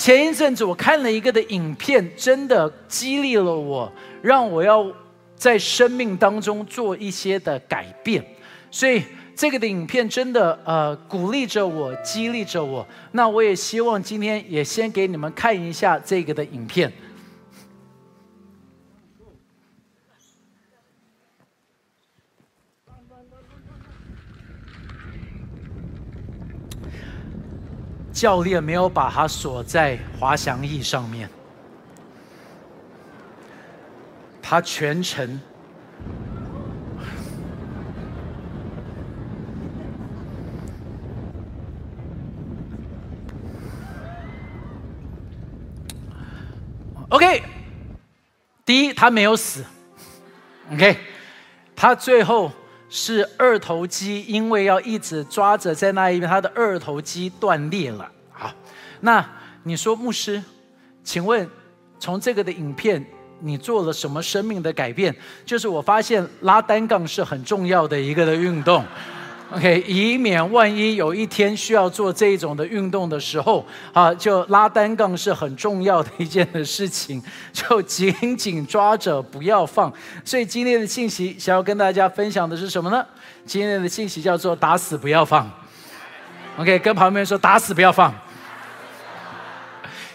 [0.00, 3.92] 前一阵子我看了一个的影片，真的激励了我，
[4.22, 4.90] 让我要
[5.36, 8.24] 在生命当中做一些的改变。
[8.70, 9.02] 所以
[9.36, 12.86] 这个的影片真的呃鼓励着我，激励着我。
[13.12, 16.90] 那我也希望今天也先给你们看一下这个的影片。
[28.20, 31.26] 教练没有把它锁在滑翔翼上面，
[34.42, 35.40] 他全程
[47.08, 47.42] ，OK。
[48.66, 49.64] 第一，他没有死
[50.74, 50.98] ，OK。
[51.74, 52.52] 他最后。
[52.90, 58.10] 是二头肌，因为要一直抓着在那一边，他的二头肌断裂了。
[58.30, 58.52] 好，
[59.00, 59.24] 那
[59.62, 60.42] 你说牧师，
[61.04, 61.48] 请问
[61.98, 63.02] 从这个的影片，
[63.38, 65.14] 你做了什么生命的改变？
[65.46, 68.84] 就是我发现拉单杠是很重要的一个的运动。
[69.52, 77.20] OK，以免万一有一天需要做这种的运动的时候，啊，就拉单杠是很重要的一件的事情，
[77.52, 79.92] 就紧紧抓着不要放。
[80.24, 83.04] 所以今天的信息想要跟大家分享的是什么呢？
[83.44, 85.50] 今天的信息叫做打死不要放。
[86.56, 88.14] OK，跟旁边说打死不要放。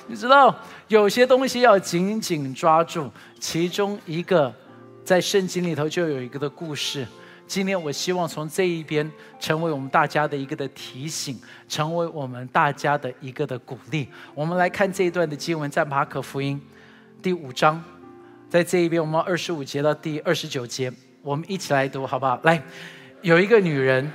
[0.07, 0.55] 你知道
[0.87, 4.53] 有些东西要紧紧抓住，其中一个
[5.03, 7.05] 在圣经里头就有一个的故事。
[7.47, 14.09] 今天我希望从这一边成为我们大家的一个的提醒，成为我们大家的一个的鼓励。
[14.33, 16.59] 我们来看这一段的经文，在马可福音
[17.21, 17.81] 第五章，
[18.49, 22.39] 在这一边我们二十五节到第二十九节，我们一起来读好不好？
[22.43, 22.61] 来，
[23.21, 24.11] 有一个女人，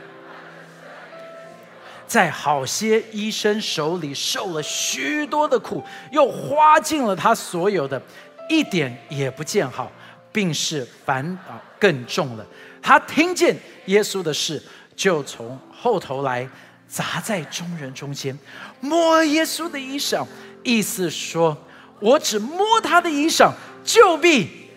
[2.06, 8.02] 在好些医生手里受了许多的苦，又花尽了她所有的，
[8.48, 9.90] 一点也不见好，
[10.32, 12.44] 病势反而更重了。
[12.82, 14.62] 他听见耶稣的事，
[14.96, 16.48] 就从后头来，
[16.88, 18.36] 砸在众人中间，
[18.80, 20.26] 摸耶稣的衣裳，
[20.62, 21.56] 意思说
[22.00, 23.52] ：“我只摸他的衣裳，
[23.84, 24.68] 就必。”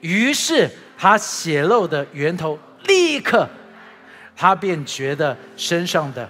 [0.00, 3.48] 于是他血漏的源头立刻，
[4.36, 6.28] 他便觉得身上的。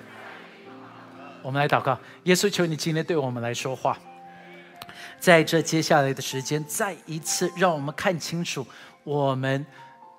[1.42, 3.98] 我们来祷告，耶稣，求你今天对我们来说话，
[5.20, 8.66] 在这接下来的时间，再一次让我们看清楚
[9.04, 9.64] 我们。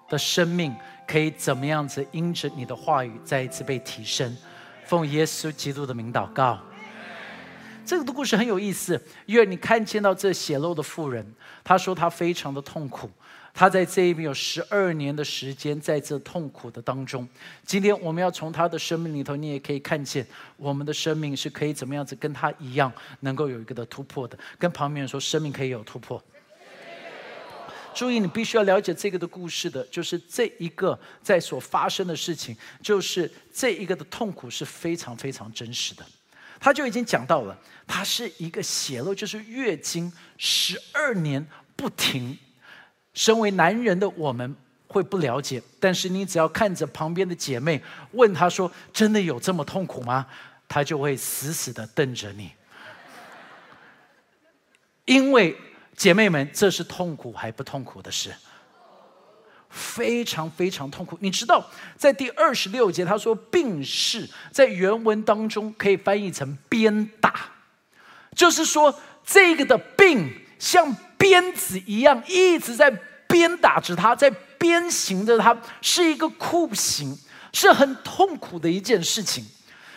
[0.09, 0.75] 的生命
[1.07, 2.05] 可以怎么样子？
[2.11, 4.35] 因着你的话语再一次被提升。
[4.85, 6.59] 奉耶稣基督的名祷告。
[7.85, 11.25] 这个的故事很有意思，因为你看见到这血漏的妇人，
[11.63, 13.09] 她说她非常的痛苦，
[13.53, 17.27] 她在这一边有十二年的时间在这痛苦的当中。
[17.63, 20.25] 今天我们要从她的生命里头，你也可以看见
[20.57, 24.35] 我们的生命是可以怎么样子跟她一样，能够有一个的突破的。
[24.57, 26.19] 跟旁边人说，生命可以有突破。
[27.95, 36.06] 注意，你必须要了解这个的故事的，就是这一个在所发生的事情，就是这一个的痛苦是非常非常真实的。
[36.59, 37.57] 他就已经讲到了，
[37.88, 41.45] 他是一个血漏，就是月经十二年
[41.78, 42.38] 不停。
[43.13, 44.53] 身为男人的我们
[44.88, 47.81] 会不了解，但是你只要看着旁边的姐妹，
[48.12, 50.27] 问她说：“真的有这么痛苦吗？”
[50.67, 52.51] 她就会死死的瞪着你，
[55.06, 55.56] 因为。
[55.95, 58.33] 姐妹们，这是痛苦还不痛苦的事？
[59.69, 61.17] 非常非常痛苦。
[61.19, 67.50] 你知道，在第二十六节，他说“病逝”在原文当中可以翻译成“鞭打”，
[68.33, 68.94] 就是说
[69.25, 72.89] 这个的病像鞭子一样一直在
[73.27, 77.17] 鞭打着他，在鞭刑着他，是一个酷刑，
[77.51, 79.45] 是很痛苦的一件事情。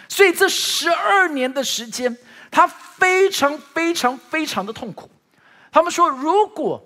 [0.08, 2.16] 所以这十二年的时间，
[2.50, 5.08] 他非常非常非常的痛苦。
[5.70, 6.82] 他们说，如果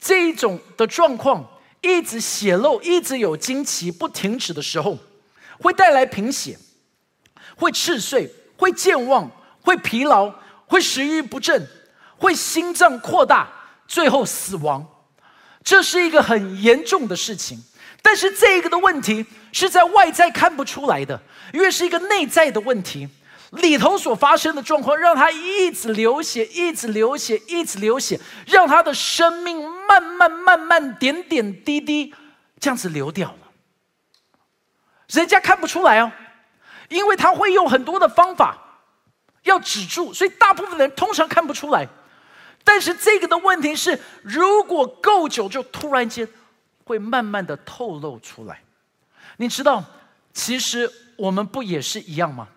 [0.00, 1.44] 这一种的状况
[1.80, 4.98] 一直血漏，一直有惊奇不停止的时候，
[5.60, 6.58] 会带来贫血，
[7.56, 9.30] 会嗜睡，会健忘，
[9.62, 10.32] 会疲劳，
[10.66, 11.66] 会食欲不振，
[12.18, 13.48] 会心脏扩大，
[13.86, 14.86] 最后死亡。
[15.62, 17.62] 这是一个很严重的事情。
[18.02, 21.20] 但是这个的问题是在外在看不出来的，
[21.52, 23.08] 因为是一个内在的问题。
[23.56, 32.14] 里头所发生的状况，让他一直流血，一直流血，一直流血，让他的生命慢慢、慢慢、点点滴滴
[32.60, 33.38] 这样子流掉了。
[35.08, 36.10] 人家看不出来哦，
[36.88, 38.56] 因为他会用很多的方法
[39.42, 41.88] 要止住，所以大部分人通常看不出来。
[42.64, 46.28] 但是这个的问题是，如果够久，就突然间
[46.84, 48.60] 会慢慢的透露出来。
[49.36, 49.84] 你知道，
[50.32, 52.48] 其实我们不也是一样吗？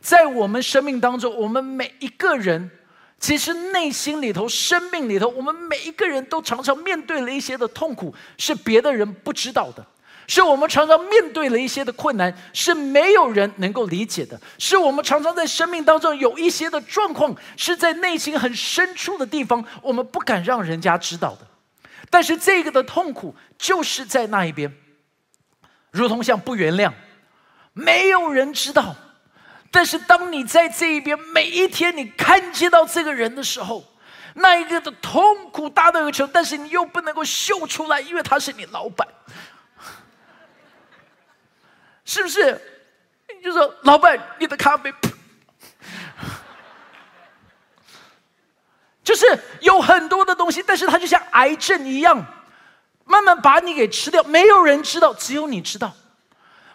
[0.00, 2.70] 在我们生命当中，我们每一个人，
[3.18, 9.82] 其实内心里头、生命里头，我们每一个人都常常面对了一些的痛苦，是别的人不知道的；
[10.26, 21.46] 是我们常常面对了一些的困难，是没有人能够理解的；是我们常常在生命当中有一些的状况，是在内心很深处的地方，我们不敢让人家知道的。
[22.08, 24.74] 但是这个的痛苦就是在那一边，
[25.90, 26.90] 如同像不原谅，
[27.74, 28.96] 没有人知道。
[29.70, 33.84] 但是，当你在这一边，每一天你看见到这个人的时候，
[34.34, 39.06] 那一个的痛苦大到有求，但是你又不能够秀出来，因为他是你老板，
[42.04, 42.60] 是不是？
[43.36, 44.92] 你就说老板，你的咖啡，
[49.04, 52.24] 就是有很多的东西，但是它就像癌症一样，
[53.04, 54.22] 慢慢把你给吃掉。
[54.24, 55.90] 没有人知道，只有你知道；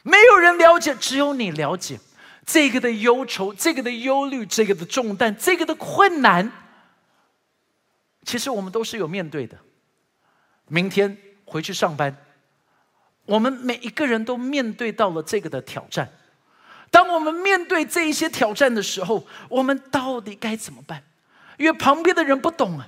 [0.02, 2.00] 没有人了解，只有你了解。
[2.46, 6.52] 这个的忧愁，这个的忧虑，这个的重担，这个的困难，
[8.24, 9.58] 其实我们都是有面对的。
[10.68, 12.16] 明天回去上班，
[13.26, 16.12] 我们每一个人都面对到了这个的挑战。
[16.92, 21.04] 当我们面对这一些挑战的时候，我们到底该怎么办？
[21.58, 22.88] 因为旁边的人不懂啊，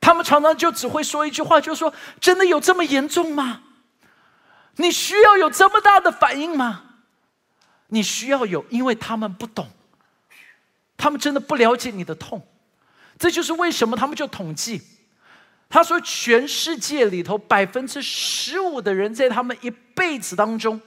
[0.00, 3.62] 他们常常就只会说一句话，就说：“真的有这么严重吗？
[4.76, 6.84] 你需要有这么大的反应吗？”
[7.94, 9.68] 你需要有，因为他们不懂，
[10.96, 12.42] 他们真的不了解你的痛，
[13.18, 14.80] 这就是为什么他们就统计，
[15.68, 20.80] 他说全世界里头百分之十五的人在他们一辈子当中，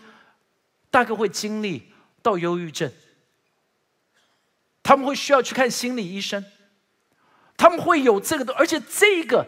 [0.90, 1.92] 大概会经历
[2.24, 2.92] 到忧郁症，
[4.82, 6.44] 他们会需要去看心理医生，
[7.56, 9.46] 他们会有这个的，而且这个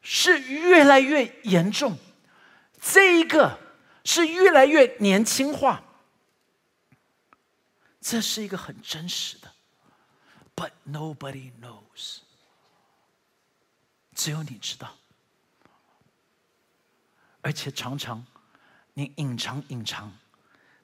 [0.00, 1.98] 是越来越严重，
[2.80, 3.58] 这一个
[4.04, 5.82] 是越来越年轻化。
[8.00, 9.52] 这是一个很真实的
[10.56, 12.20] ，But nobody knows，
[14.14, 14.96] 只有你知道，
[17.42, 18.24] 而且常常
[18.94, 20.10] 你隐藏隐藏，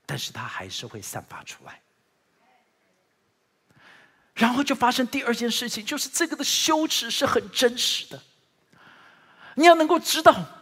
[0.04, 1.80] 但是它还是会散发出来，
[4.34, 8.22] 然后就发生第二件事情，就是这个的羞耻是很真实的，
[9.54, 10.55] 你要能够知道。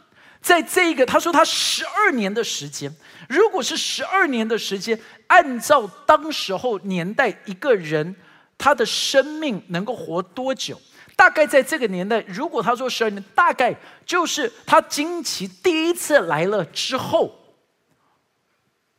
[0.45, 2.95] 在这一个，他说他十二年的时间，
[3.31, 8.15] 如果是十二年的时间，按照当时候年代，一个人
[8.59, 10.79] 他的生命能够活多久？
[11.17, 13.75] 大概在这个年代，如果他说十二年，大概
[14.05, 17.57] 就是他经期第一次来了之后，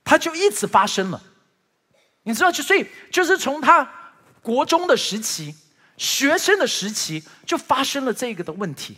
[0.04, 1.22] 他就一直发生了。
[2.24, 3.88] 你知道，就所以就是从他
[4.42, 5.54] 国中的时期、
[5.96, 8.98] 学生的时期，就发生了这个的问题，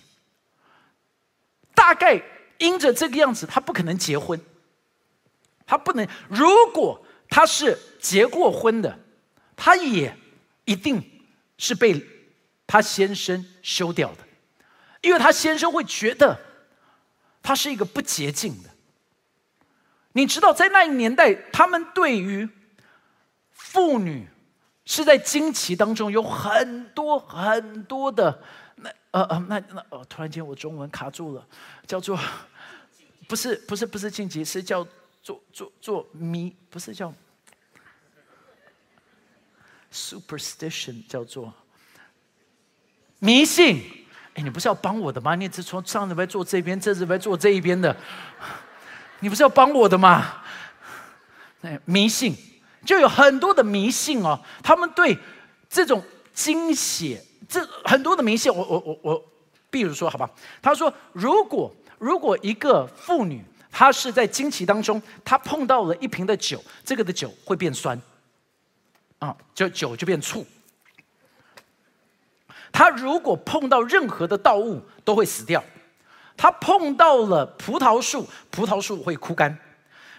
[1.76, 2.24] 大概。
[2.60, 4.40] 因着这个样子，他不可能结婚。
[5.66, 8.98] 他不能，如果他是结过婚的，
[9.56, 10.16] 他也
[10.64, 11.04] 一定
[11.58, 12.02] 是被
[12.66, 14.20] 他先生休掉的，
[15.02, 16.40] 因为他先生会觉得
[17.44, 18.70] 他是一个不洁净的。
[20.14, 22.48] 你知道，在那一年代，他们对于
[23.52, 24.28] 妇女
[24.86, 28.42] 是在经期当中有很多很多的。
[29.12, 31.48] 呃呃，那那哦，突然间我中文卡住了，
[31.88, 32.20] 叫做
[33.28, 34.86] 不是不是不是晋级，是叫
[35.24, 37.12] 做做做迷，不是叫
[39.92, 41.54] superstition，叫做
[43.20, 44.06] 迷信。
[44.36, 45.36] 哎，你不是要帮我的吗？
[45.36, 47.96] 你只从上礼拜坐这边，这礼拜坐这一边的，
[49.22, 50.44] 你不是要帮我的吗？
[51.62, 52.36] 哎，迷信
[52.86, 55.18] 就有很多的迷信哦，他们对
[55.70, 57.24] 这种惊血。
[57.48, 59.26] 这很多的迷信，我我我我，
[59.70, 60.30] 比如说，好吧，
[60.62, 68.00] 他说，如果如果一个妇女她是在经期当中，她碰到了一瓶的酒，这个的酒会变酸，
[69.20, 70.46] 啊，就酒就变醋。
[72.72, 75.64] 她如果碰到任何的稻物，都会死掉。
[76.36, 79.58] 她碰到了葡萄树，葡萄树会枯干。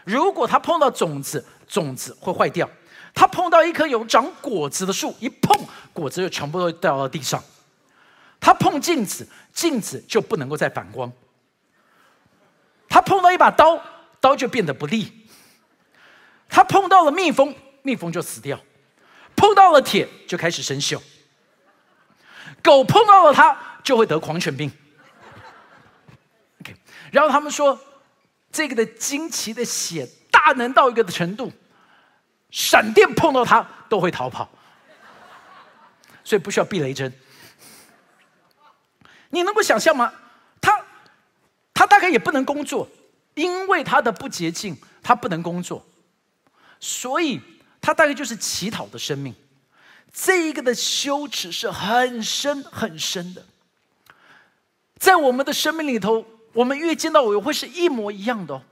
[0.04, 2.68] 如果她碰到种子，种子会坏掉。
[3.15, 7.43] 他碰到一棵有长果子的树，一碰果子就全部都掉到地上。
[8.41, 11.12] 他碰镜子，镜子就不能够再反光。
[12.88, 13.83] 他碰到一把刀，
[14.21, 15.27] 刀就变得不利。
[16.49, 18.59] 他碰到了蜜蜂，蜜蜂就死掉。
[19.35, 21.00] 碰到了铁，就开始生锈。
[22.62, 24.71] 狗碰到了它，就会得狂犬病。
[26.61, 26.75] OK，
[27.12, 27.79] 然后他们说，
[28.50, 31.53] 这个的惊奇的血大能到一个的程度。
[32.50, 34.49] 闪电碰到他都会逃跑，
[36.25, 37.12] 所以不需要避雷针。
[39.31, 40.12] 你能够想象吗？
[40.61, 40.85] 他
[41.75, 42.88] 他大概也不能工作，
[43.35, 45.87] 因为他的不洁净，他不能工作，
[46.81, 47.40] 所以
[47.81, 49.35] 他大概就是乞讨的生命。
[50.12, 53.45] 这一个的羞耻是很深很深的。
[54.99, 58.62] 在我们的生命里头，我们越见到我会是一模一样的哦。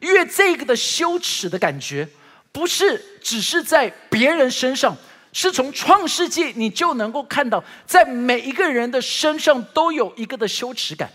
[0.00, 2.08] 越这个的羞耻的感觉，
[2.54, 4.96] 不是只是在别人身上，
[5.32, 11.10] 是从创世纪你就能够看到，在每一个人的身上都有一个的羞耻感。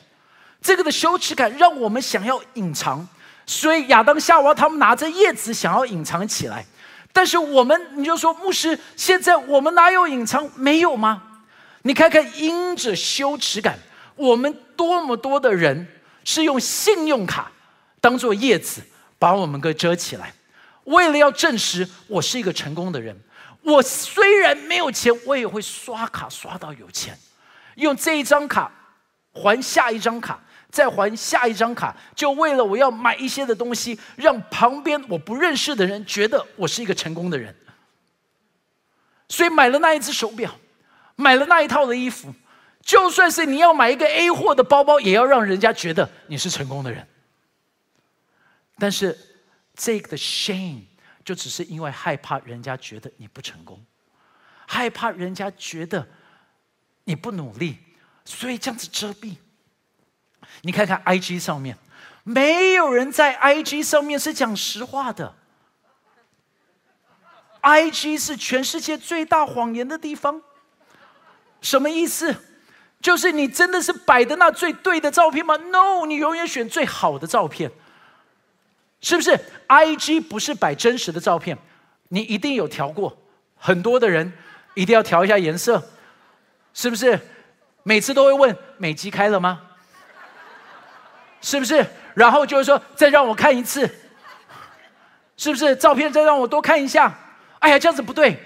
[0.62, 3.08] 这个的羞耻感让我们想要隐藏，
[3.46, 6.66] 所以亚当夏娃他们拿着叶子想要隐藏起来。
[7.14, 10.52] 但是我们，你就说牧师，现在我们哪有隐藏？
[10.56, 11.24] 没有吗？
[11.84, 13.80] 你看看，因着羞耻感，
[14.18, 15.88] 我们多么多的人
[16.26, 17.50] 是用信用卡
[18.02, 18.82] 当做叶子，
[19.18, 20.34] 把我们给遮起来，
[20.86, 23.20] 为了要证实我是一个成功的人。
[23.62, 27.18] 我虽然没有钱，我也会刷卡刷到有钱，
[27.76, 28.72] 用这一张卡
[29.34, 30.40] 还下一张卡。
[30.72, 37.56] 再还下一张卡，就为了我要买一些的东西，让旁边我不认识的人觉得我是一个成功的人。
[39.30, 40.56] 所以买了那一只手表，
[41.16, 42.32] 买了那一套的衣服，
[42.84, 47.08] 就算是你要买一个 A 货的包包，也要让人家觉得你是成功的人。
[48.78, 49.18] 但是
[49.82, 50.82] 这个 shame
[51.24, 53.82] 就只是因为害怕人家觉得你不成功，
[54.68, 56.06] 害怕人家觉得
[57.06, 57.78] 你不努力，
[58.26, 59.38] 所以这样子遮蔽。
[60.64, 61.78] 你看看 I G 上面，
[62.24, 65.34] 没有人在 I G 上面是讲实话的。
[67.62, 70.42] I G 是全世界最大谎言的地方。
[71.62, 72.36] 什么意思？
[73.00, 77.72] 就是你真的是摆的那最对的照片吗？No，你永远选最好的照片。
[79.02, 81.58] 是不是？I G 不是摆真实的照片，
[82.10, 83.18] 你一定有调过。
[83.56, 84.32] 很多的人
[84.74, 85.84] 一定要调一下颜色，
[86.74, 87.20] 是不是？
[87.84, 89.62] 每次都会问美肌开了吗？
[91.42, 91.86] 是不是？
[92.14, 93.90] 然后就是说，再让我看一次，
[95.38, 95.76] 是不是？
[95.76, 97.18] 照片再让我多看一下。
[97.60, 98.38] 哎呀，这样子不对，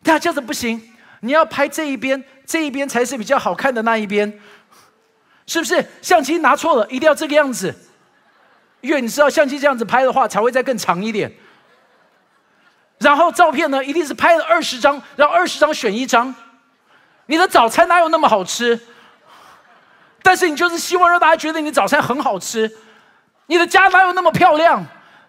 [0.00, 0.80] 那，这样子不行。
[1.20, 4.40] 你要拍这一边，这一边才是比较好看的那一边，
[5.46, 5.84] 是不是？
[6.02, 7.72] 相机拿错了，一定要这个样子。
[8.80, 11.32] 因为你知道，相机这样子拍的话，才会再更长一点。
[12.98, 16.34] 然后照片呢，一定是拍了二十张，然后二十张选一张。
[17.26, 18.78] 你的早餐哪有那么好吃？
[20.22, 22.70] 但是你就是希望让大家觉得你早餐很好吃，
[23.46, 24.84] 你的家哪有那么漂亮？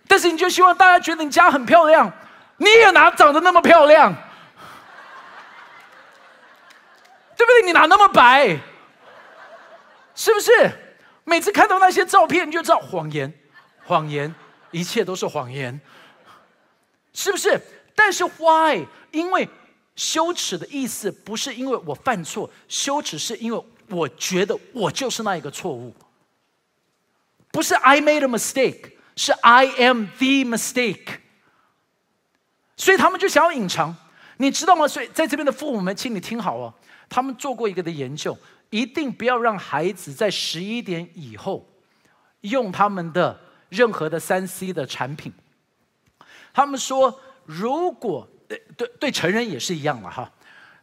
[0.08, 2.12] 但是你就希望大家觉得你家很漂亮，
[2.58, 4.14] 你也哪长得那么漂亮？
[7.38, 7.62] 对不对？
[7.66, 8.60] 你哪那么白？
[10.14, 10.52] 是不是？
[11.24, 13.34] 每次看到那些照片，你就知道谎言，
[13.92, 14.34] 谎言，
[14.72, 15.78] 一切都是谎言，
[17.14, 17.62] 是不是？
[17.94, 18.88] 但是 why？
[19.12, 19.50] 因为
[19.98, 23.62] 羞耻的意思不是因为我犯错，羞耻是因为。
[23.90, 25.94] 我觉得我就是那一个错误，
[27.52, 31.20] 不是 I made a mistake，是 I am the mistake。
[32.78, 33.94] 所以他们就想要隐藏，
[34.38, 34.88] 你知道吗？
[34.88, 36.74] 所以在这边的父母们，请你听好哦，
[37.10, 38.38] 他们做过一个的研究，
[38.70, 41.68] 一定不要让孩子在十一点以后
[42.40, 43.38] 用他们的
[43.72, 45.32] 任何的三 C 的产品。
[46.54, 50.30] 他们说，如果对对对成人也是一样了哈。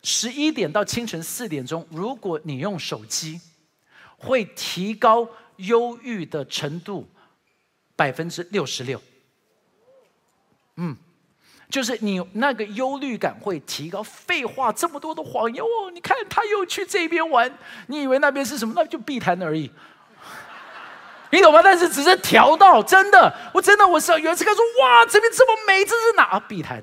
[0.02, 3.38] 十一点到清晨四点钟，如果你用手机，
[4.16, 7.06] 会提高忧郁的程度
[7.94, 9.02] 百分之六十六。
[10.76, 10.96] 嗯，
[11.68, 14.02] 就是你那个忧虑感会提高。
[14.02, 15.90] 废话，这么多的谎言哦！
[15.92, 18.72] 你看他又去这边玩，你以为那边是什么？
[18.74, 19.70] 那就避谈而已，
[21.30, 21.60] 你懂吗？
[21.62, 26.40] 但是只是调到真的，我真的我是有一次看说，哇，这边这么美，这是哪啊？
[26.40, 26.82] 碧潭。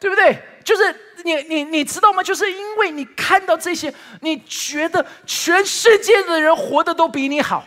[0.00, 0.38] 对不对？
[0.62, 0.94] 就是
[1.24, 2.22] 你你你知道吗？
[2.22, 7.66] 就是因为你看到这些，你觉得全世界的人活的都比你好，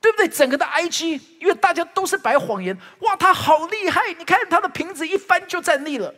[0.00, 0.26] 对不对？
[0.26, 4.00] 整个的 IG，因为大家都是摆谎言，哇，他好厉害！
[4.18, 6.14] 你看他的瓶子一翻就站立了，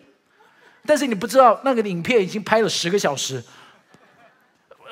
[0.87, 3.43] 但是你不知道那个影片已经拍了十个小时。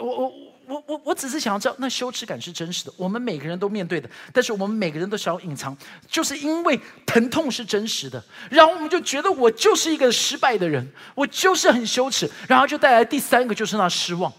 [0.00, 0.32] 我我。
[0.64, 5.76] 我我我只是想要知道，那羞耻感是真实的，我们每个人都面对的，但是我们每个人都想要隐藏，
[6.08, 14.32] 就是因为疼痛是真实的，然后我们就觉得我就是一个失败的人，我就是很羞耻，然后就带来第三个就是那失望，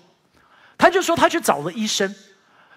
[0.78, 2.16] 他就说他去找了医生。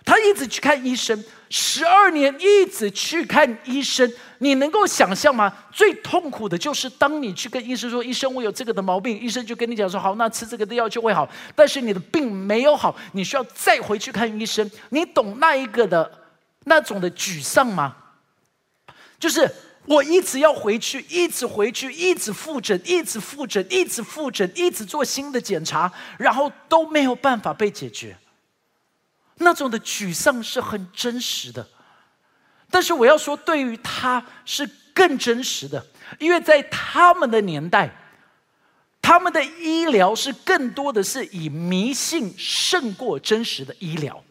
[0.06, 4.08] 他一直去看医生，十二年一直去看医生，
[4.38, 5.52] 你能够想象吗？
[5.72, 14.70] 最痛苦的就是当你去跟医生说：“医生，我有这个的毛病。”医生就跟你讲说：“好，那吃这个的药就会好。”但是你的病没有好，你需要再回去看医生。
[14.90, 16.08] 你懂那一个的
[16.66, 17.96] 那种的沮丧吗？
[19.18, 19.52] 就是
[19.86, 28.16] 我一直要回去，一直回去，一直复诊，一直复诊，一直复诊，一直做新的检查，然后都没有办法被解决。
[29.38, 31.66] 那种的沮丧是很真实的，
[32.70, 35.84] 但是我要说，对于他是更真实的，
[36.18, 37.90] 因为在他们的年代，
[39.02, 44.22] 他们的医疗是更多的是以迷信胜过真实的医疗。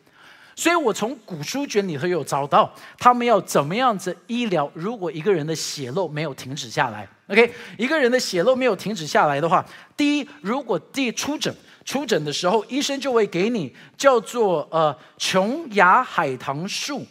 [0.57, 4.71] 所以我从古书卷里头有找到，他们要怎么样子医疗？
[4.73, 9.65] 如果一个人的血漏没有停止下来，OK，一个人的血漏没有停止下来的话，
[9.97, 11.53] 第一，如果第出诊
[11.85, 17.05] 出诊的时候，医生就会给你叫做呃琼崖海棠树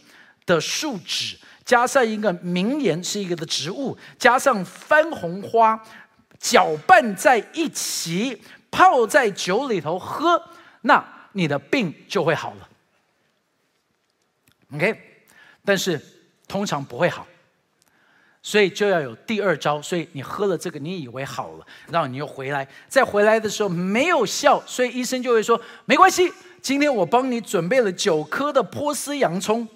[0.45, 5.81] 的树脂，加上一个名言是一个的植物，加上番红花，
[6.41, 10.43] 搅拌在一起，泡在酒里头喝，
[10.83, 11.03] 那
[11.33, 12.69] 你的病就会好了。
[14.75, 15.01] OK，
[15.65, 16.01] 但是
[16.49, 17.25] 通常不会好，
[18.47, 19.81] 所以就要有第二招。
[19.81, 29.67] 所以你喝了这个，你以为好了，然后你又回来，再回来的时候没有效，所以医生就会说没关系，今天我帮你准备了九颗的波斯洋葱，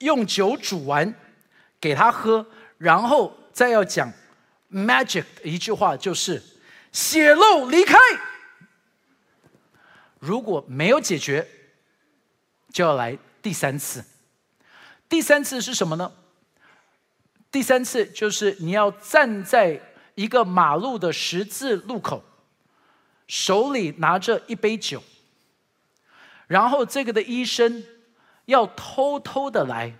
[0.00, 1.14] 用酒煮完
[1.80, 4.12] 给他喝，然后再要讲
[4.70, 6.42] magic 一句话，就是
[6.92, 7.96] 血漏离开。
[10.18, 11.48] 如果没有解决，
[12.70, 13.18] 就要来。
[13.42, 14.04] 第三次，
[15.08, 16.12] 第三次是什么呢？
[17.52, 19.80] 第三次就是你要站在
[20.14, 22.24] 一个马路的十字路口，
[23.28, 25.02] 手里拿着一杯酒，
[26.46, 27.84] 然后这个的医生
[28.46, 29.94] 要偷偷的来，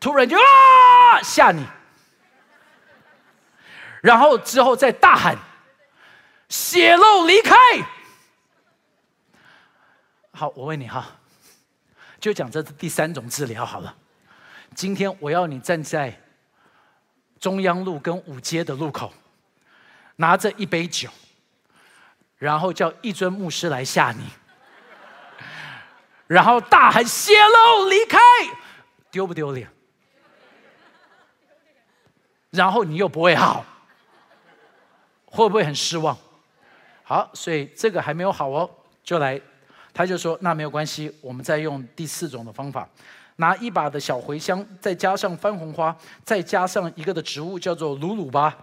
[0.00, 1.64] 突然就啊吓你，
[4.02, 5.38] 然后之后再大喊
[6.48, 7.54] 血漏离开。
[10.32, 11.14] 好，我问你哈。
[12.20, 13.94] 就讲这第三种治疗好了。
[14.78, 16.16] 今天我要你站在
[17.40, 19.12] 中央路跟五街的路口，
[20.14, 21.10] 拿着一杯酒，
[22.36, 24.22] 然后叫一尊牧师来吓你，
[26.28, 28.20] 然后大喊“泄露离开”，
[29.10, 29.68] 丢不丢脸？
[32.50, 33.64] 然后你又不会好，
[35.24, 36.16] 会不会很失望？
[37.02, 38.70] 好，所以这个还没有好哦，
[39.02, 39.40] 就来。
[39.92, 42.88] 他就说：“那没有关系，我们再用第四种的方法，
[43.40, 48.56] 拿一把的小茴香，再加上番红花，再加上一个的植物叫做鲁鲁巴。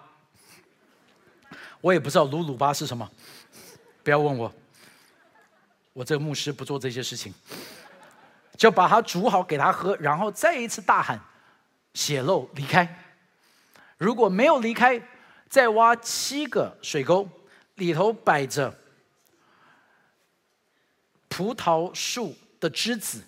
[1.79, 3.09] 我也不知道鲁鲁巴是什么，
[4.03, 4.53] 不要问我。
[5.93, 7.33] 我这个牧师不做这些事情，
[8.57, 11.17] 就把它煮好给他喝，然后再一次大喊
[11.93, 13.01] 血漏离开。
[13.97, 15.01] 如果没有离开，
[15.47, 17.29] 再挖七个水沟，
[17.75, 18.77] 里头摆着。”
[21.29, 23.21] 葡萄树的枝子，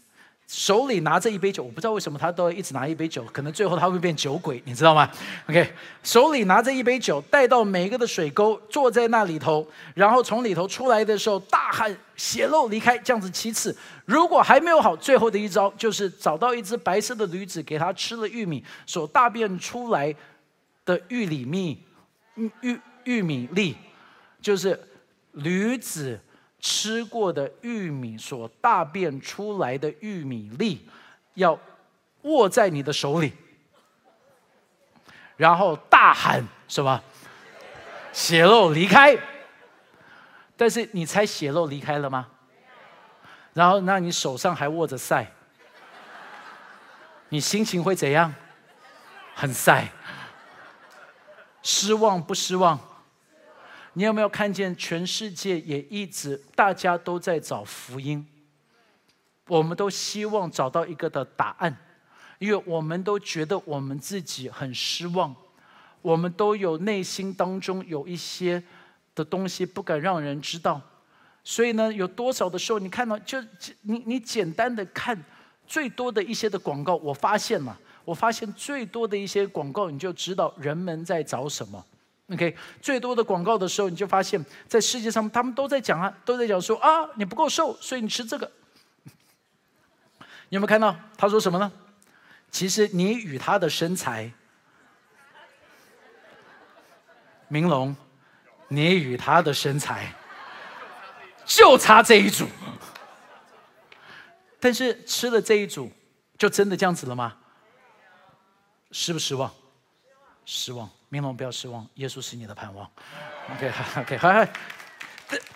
[0.48, 5.12] 手里拿着一杯酒，我不知道为什么他都一直拿一杯酒，可能最后他会变酒鬼，你知道吗
[5.50, 13.76] ？OK，手里拿着一杯酒，带到每一个的水沟，坐在那里头，然后从里头出来的时候大喊血漏离开，这样子七次。
[14.06, 20.16] 如果还没有好，最后的一招就是找到一只白色的驴子，给他吃了玉米所大便出来
[20.86, 21.84] 的玉米蜜，
[22.62, 23.76] 玉玉米粒，
[24.42, 24.80] 就是
[25.34, 26.18] 驴子。
[26.60, 30.88] 吃过的玉米所大便出来的玉米粒，
[31.36, 31.58] 要
[32.24, 33.34] 握在你的手里，
[35.36, 37.02] 然后大喊什么？
[38.12, 39.18] 血肉离开。
[40.56, 42.28] 但是你猜血肉离开了吗？
[43.54, 45.26] 然后那你手上还握着塞，
[47.30, 48.34] 你心情会怎样？
[49.36, 49.88] 很晒，
[51.62, 52.80] 失望不失望？
[53.98, 58.24] 你有没有看见全世界也一直大家都在找福音？
[59.48, 61.76] 我们都希望找到一个的答案，
[62.38, 65.36] 因为我们都觉得我们自己很失望，
[66.04, 68.62] 我们都有内心当中有一些
[69.16, 70.80] 的东西不敢让人知道，
[71.44, 73.42] 所以呢，有多少的时候你看到就
[73.82, 75.20] 你你简单的看
[75.66, 81.84] 最多的一些的广告，我发现了，我发现最多的一些广告，你就知道人们在找什么。
[82.30, 88.52] OK，最多的广告的时候，你就发现，在世界上他们都在讲啊，都在讲说啊，你不够瘦，所以你吃这个。
[90.50, 91.72] 你有没有看到他说什么呢？
[92.52, 94.32] 其实你与他的身材，
[97.48, 97.96] 明龙，
[98.68, 100.14] 你与他的身材
[101.46, 102.48] 就差这一组。
[104.60, 105.92] 但是吃了这一组，
[106.38, 107.38] 就真的这样子了吗？
[108.92, 109.54] 失不失望？
[110.46, 110.90] 失望。
[111.10, 112.90] 明龙不要失望，耶稣是你的盼望。
[113.54, 114.30] OK，OK，好，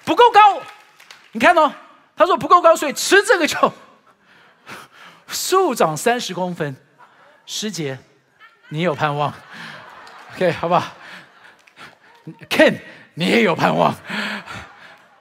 [0.06, 0.62] 不够高，
[1.34, 1.74] 你看哦，
[2.16, 3.74] 他说不够高，所以吃这个就
[5.28, 6.76] 树长三十公分。
[7.46, 7.98] 师姐，
[8.70, 9.34] 你有盼望
[10.36, 10.94] ？OK，好不好
[12.50, 12.80] ？Ken，
[13.16, 13.94] 你也有盼望。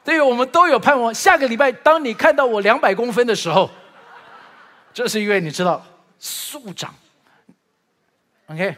[0.05, 1.12] 对于，我们都有盼望。
[1.12, 3.71] 下个礼拜，当你看到我两百公分的时候，
[4.93, 5.85] 这是因为你知道
[6.19, 6.95] 树长。
[8.47, 8.77] OK，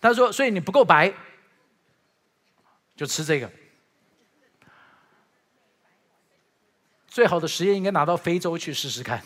[0.00, 1.12] 他说，所以你不够白，
[2.96, 3.50] 就吃这个。
[7.06, 9.20] 最好的实验应该拿到非洲去试试看。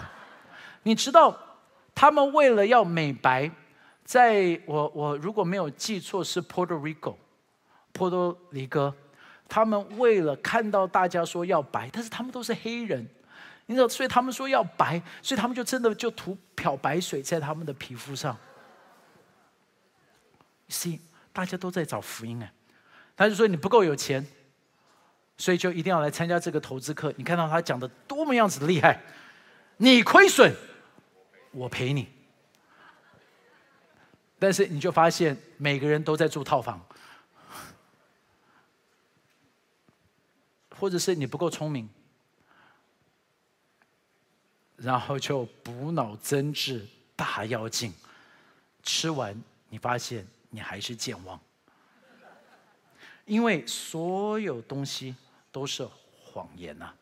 [0.82, 1.38] 你知道，
[1.94, 3.50] 他们为了要美白，
[4.04, 7.14] 在我我如果没有记错是 Puerto Rico，
[7.92, 8.92] 波多黎各，
[9.48, 13.08] 他们为了看到大家说要白，但是他们都是黑人，
[13.66, 18.36] 你知道，所以他们说要白，所以他们就真的就涂漂白水在他们的皮肤上。
[20.68, 20.98] See，
[21.32, 22.52] 大家都在找福音哎，
[23.16, 24.26] 他就说你不够有钱。
[25.36, 27.12] 所以就一定要来参加这个投资课。
[27.16, 29.02] 你看到他讲的多么样子的厉害，
[29.78, 30.54] 你亏损，
[31.50, 32.08] 我赔你。
[34.38, 36.80] 但是你就发现每个人都在住套房，
[40.78, 41.90] 或者是你不够聪明，
[44.76, 47.92] 然后就补脑增智大妖精，
[48.84, 49.36] 吃完
[49.68, 50.24] 你发现
[50.54, 51.40] 你还是健忘，
[53.24, 55.14] 因为所有东西。
[55.54, 55.88] 都是
[56.20, 56.92] 谎言呐，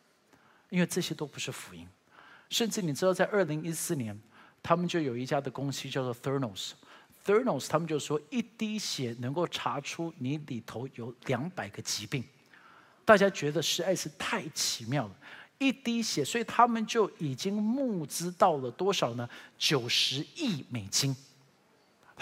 [0.69, 1.89] 因为这些都不是福音。
[2.51, 4.15] 甚至你知道，在二零一四年，
[4.63, 12.23] 他们就有一家的公司叫做 Thernos，Thernos，他们就说一滴血能够查出你里头有两百个疾病，
[13.07, 15.17] 大家觉得实在是太奇妙了。
[15.57, 19.27] 一滴血，所以他们就已经募资到了多少呢？
[19.57, 21.17] 九十亿美金，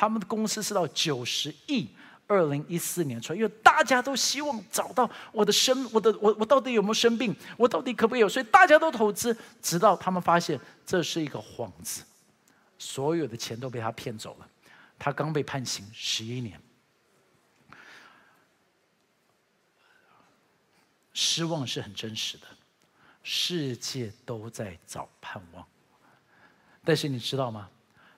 [0.01, 1.87] 他们的公司是到九十亿。
[2.27, 12.05] 二零一四年出来，因为大家都希望找到我的生，我的我我到底有没有生病，我到底可不可以有，所以大家都投资，直到他们发现这是一个幌子，
[12.79, 14.49] 所有的钱都被他骗走了。
[14.97, 16.61] 他刚被判刑十一年，
[21.13, 22.47] 失望是很真实的，
[23.25, 25.67] 世界都在找盼望，
[26.85, 27.69] 但是你知道吗？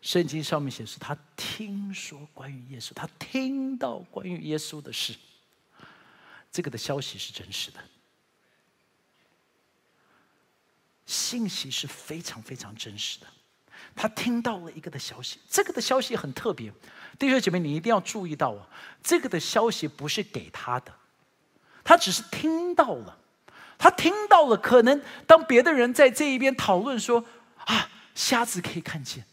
[0.03, 5.15] 圣经上面显示，他听说关于耶稣，他听到关于耶稣的事，
[6.51, 7.79] 这个的消息是真实的，
[11.07, 13.27] 信息是非常非常真实的。
[13.95, 16.73] 他听到了一个的消息，这个的消息很特别，
[17.17, 18.69] 弟兄姐妹，你一定要注意到啊，
[19.05, 20.93] 这个的消息不是给他的，
[21.85, 23.17] 他只是听到了，
[23.79, 27.25] 他听到了，可能当别的人在这一边讨论说
[27.67, 29.25] 啊，瞎子可以看见。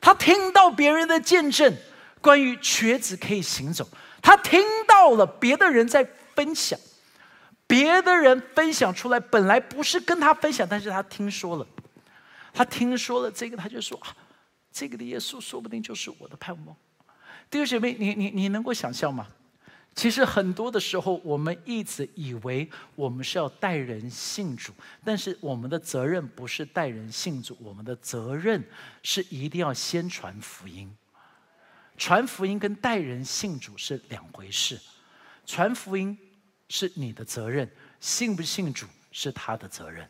[0.00, 1.74] 他听到别人的见证，
[2.20, 3.88] 关于瘸子可以行走。
[4.22, 6.04] 他听到了别的人在
[6.34, 6.78] 分享，
[7.66, 11.66] 别的人分享出来，本来不是跟他分享，但是他听说了，
[12.52, 14.14] 他听说了这个，他就说啊，
[14.72, 16.76] 这个的耶稣说不定就是我的盼望。
[17.50, 19.28] 弟兄姐妹，你你你能够想象吗？
[19.96, 24.70] 其实很多的时候，我们一直以为我们是要带人信主，
[25.02, 28.62] 但是我们的责任不是带人信主，我们的责任
[29.02, 30.94] 是一定要先传福音。
[31.96, 34.78] 传福音跟带人信主是两回事，
[35.46, 36.16] 传福音
[36.68, 37.66] 是你的责任，
[37.98, 40.06] 信不信主是他的责任，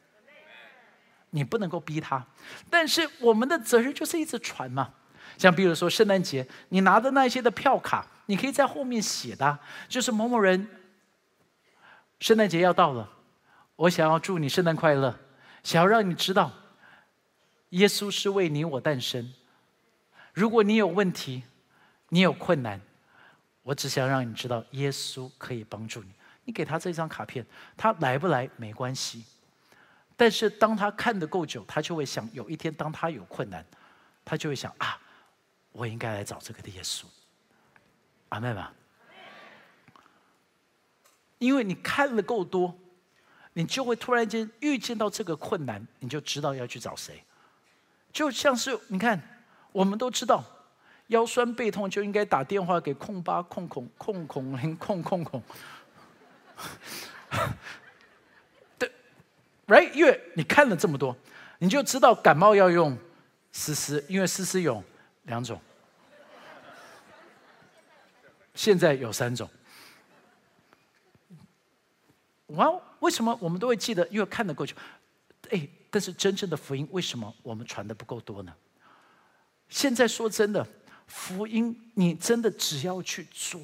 [1.30, 2.26] 你不能够逼他。
[2.68, 4.92] 但是我们的责任就是一直传嘛。
[5.36, 10.68] 像比如说圣诞节，你拿的那些的票卡，你可以在后面写的，就是某某人，
[12.20, 13.08] 圣诞节要到了，
[13.76, 15.18] 我想要祝你圣诞快乐，
[15.62, 16.50] 想要让你知道，
[17.70, 19.32] 耶稣是为你我诞生。
[20.32, 21.42] 如果你有问题，
[22.08, 22.80] 你有困难，
[23.62, 26.10] 我只想让你知道，耶稣可以帮助你。
[26.44, 27.44] 你给他这张卡片，
[27.76, 29.24] 他来不来没关系，
[30.16, 33.64] 但是当他看得够久，他就会想，有一天当他有困难，
[34.24, 34.98] 他就会想啊。
[35.78, 37.04] 我应该来找这个的耶稣，
[38.30, 38.72] 阿妹吧。
[41.36, 42.74] 因为你看了够多，
[43.52, 47.22] 你就会突然间遇见到这个困难，你就知道要去找谁。
[48.10, 49.20] 就像是你看，
[49.70, 50.42] 我们都知道
[51.08, 55.42] 腰酸背痛就应该打电话给控八控控控控零控控控。
[58.78, 58.90] 对
[59.66, 59.92] ，right？
[59.92, 61.14] 因为你看了这么多，
[61.58, 62.96] 你就知道感冒要用
[63.52, 64.82] 丝丝，因为丝丝有。
[65.26, 65.60] 两种，
[68.56, 69.48] 现在有三种。
[72.48, 74.04] 哇，为什么我们都会记得？
[74.08, 74.74] 因为看得过去。
[75.50, 78.52] 哎，但是真正的福音，为什么我们传的不够多呢？
[79.68, 80.66] 现在说真的，
[81.06, 83.60] 福音你真的只要去做。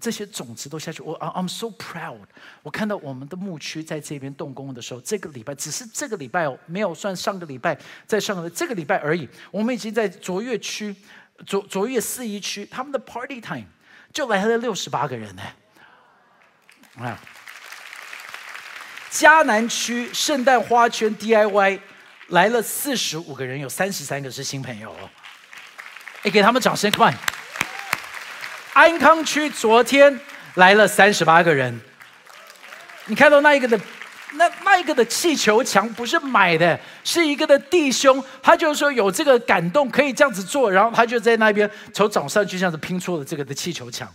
[0.00, 2.20] 这些种子都下去，我 I'm so proud。
[2.62, 9.28] 我看到我们的牧区在这边动工的时候，这个礼拜只是这个礼拜哦，没有算上个礼拜，在上个这个礼拜而已。
[9.50, 10.94] 我们已经在卓越区、
[11.44, 13.66] 卓卓越四一区，他们的 party time
[14.12, 15.42] 就来了六十八个人呢。
[17.00, 17.18] 啊，
[19.10, 21.80] 迦南区圣诞花圈 DIY
[22.28, 25.10] 来了四十五个人，有三十三个是新朋友哦。
[26.22, 27.14] 哎，给他们掌声，快！
[28.72, 30.20] 安康区昨天
[30.54, 31.80] 来了三十八个人。
[33.06, 33.80] 你看到那一个的，
[34.34, 44.12] 那那一个的气球墙不是买的，是一个的弟兄，他就说有这个感动可以这样子做，然后他就在那边从早上就这样子拼出了这个的气球墙。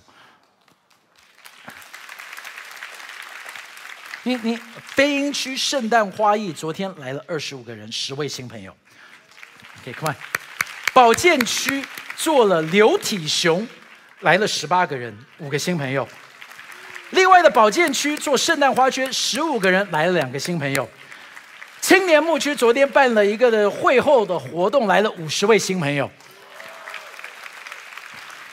[4.25, 4.57] 你你
[4.95, 8.73] 飞鹰区圣诞花艺昨天来了二十五个人，十位新朋友。
[9.81, 10.15] OK，come on。
[10.93, 11.83] 保健区
[12.15, 13.67] 做了流体熊，
[14.21, 16.07] 来了十八个人，五个新朋友。
[17.13, 20.87] 另外的保健区做圣诞花圈，十五个人来了两个新朋友。
[21.79, 26.09] 青年牧区昨天办了一个的会后的活动，来了五十位新朋友。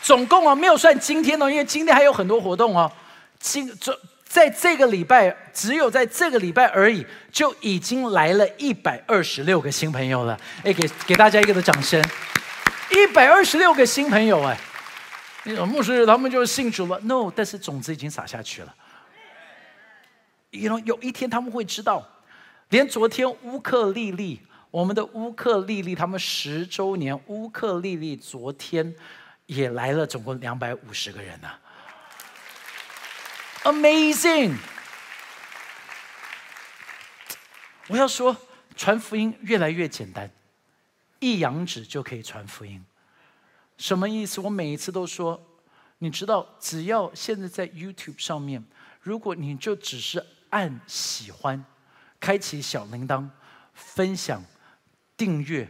[0.02, 2.90] 总共啊，没有算今天哦，因为今天还有很多活动哦。
[3.38, 3.98] 今这。
[4.30, 10.38] 在这个礼拜，只有在这个礼拜而已，就已经来了一百二十六个新朋友了。
[10.62, 12.00] 哎，给给大家一个的掌声！
[12.92, 14.56] 一百二十六个新朋友，哎，
[15.44, 16.98] 你牧师他们就信主了。
[17.00, 18.74] No，但是种子已经撒下去了。
[20.50, 22.06] 有有一天他们会知道，
[22.68, 28.94] 连昨天乌克丽丽，我们的乌克丽丽他们十周年，乌克丽丽昨天
[29.46, 31.48] 也来了，总共两百五十个人呢。
[33.62, 34.56] Amazing！
[37.88, 38.36] 我要说，
[38.76, 40.30] 传福音越来越简单，
[41.18, 42.84] 一阳指就可以传福音。
[43.80, 44.40] 什么意思？
[44.42, 45.40] 我每一次都说，
[45.98, 48.62] 你知道，只要现在在 YouTube 上面，
[49.00, 51.64] 如果你就只是按喜欢、
[52.20, 53.26] 开启小铃铛、
[53.72, 54.44] 分享、
[55.16, 55.66] 订阅，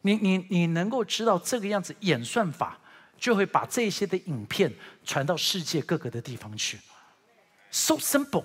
[0.00, 2.78] 你你你能够知道这个样子演算法。
[3.18, 6.76] 就会把这些的影片传到世界各个的地方去
[7.70, 8.42] ，so simple。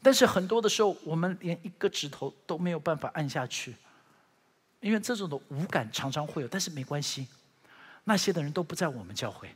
[0.00, 3.76] 但是很多的时候，我们连一个指头都没有办法按下去，
[4.80, 6.48] 因为这种的无感常常会有。
[6.48, 7.26] 但是没关系，
[8.04, 9.48] 那些的人都不在我们教会。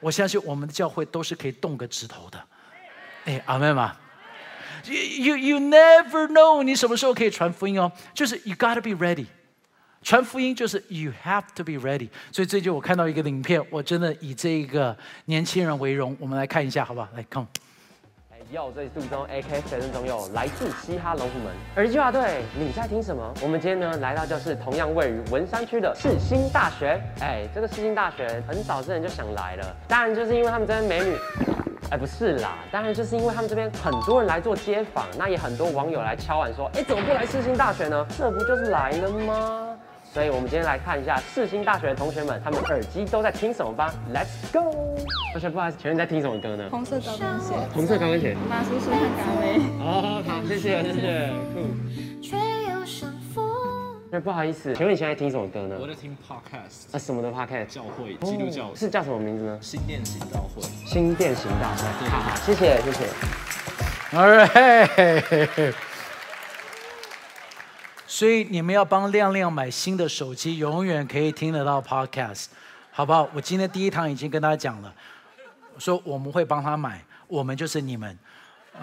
[0.00, 2.42] 我相信我们的教会都是可以动个指头的。
[3.24, 3.96] 哎，阿妹嘛
[4.84, 9.26] ，you you never know 你什么时候可以传福音哦，就是 you gotta be ready。
[10.02, 16.16] 传福音就是 you have to be ready，所以最近我看到一个影片，我真的以这个年轻人为荣。
[16.20, 17.08] 我们来看一下，好不好？
[17.14, 17.48] 来，come。
[18.48, 21.52] 哎哟，这里是杜中 AK 学生中友，来自嘻哈龙虎门。
[21.74, 23.34] 耳机话对，你在听什么？
[23.42, 27.00] 我们今天呢，来到就是同样位于文山区的世新大学。
[27.20, 31.16] 哎，这个世新大学很早之前就想来了，当然就是因为他们这边美女。
[31.90, 38.06] 哎，不是啦，当然就是因为他们这边很多人来做街访，那也很多网友来敲碗说，哎，怎么不来世新大学呢？
[38.16, 39.75] 这不就是来了吗？
[40.16, 43.92] 所以，我们今天来看一下世新大学的同学们，他们耳机都在听什么吧。
[44.14, 44.96] Let's go。
[45.32, 46.66] 同学，不好意思，请问你在听什么歌呢？
[46.70, 47.54] 红色高跟鞋。
[47.74, 48.34] 红色高跟鞋。
[48.48, 49.60] 马叔叔和嘎妹。
[49.78, 51.30] 哦，好，谢谢，谢谢。
[54.10, 55.76] 那不好意思，请问你现在听什么歌呢？
[55.78, 56.96] 我在听 podcast。
[56.96, 57.66] 啊，什么的 podcast？
[57.66, 58.74] 教会，基督教。
[58.74, 59.58] 是叫什么名字呢？
[59.60, 60.62] 新店行道会。
[60.86, 62.08] 新店行道会。
[62.08, 63.04] 好，谢谢，谢谢。
[64.16, 65.74] All right。
[68.16, 72.46] 所以你们要帮亮亮买新的手机，永远可以听得到 podcast，
[72.90, 73.28] 好不好？
[73.34, 74.90] 我今天第一堂已经跟他讲了，
[75.78, 78.18] 说我们会帮他买，我们就是你们。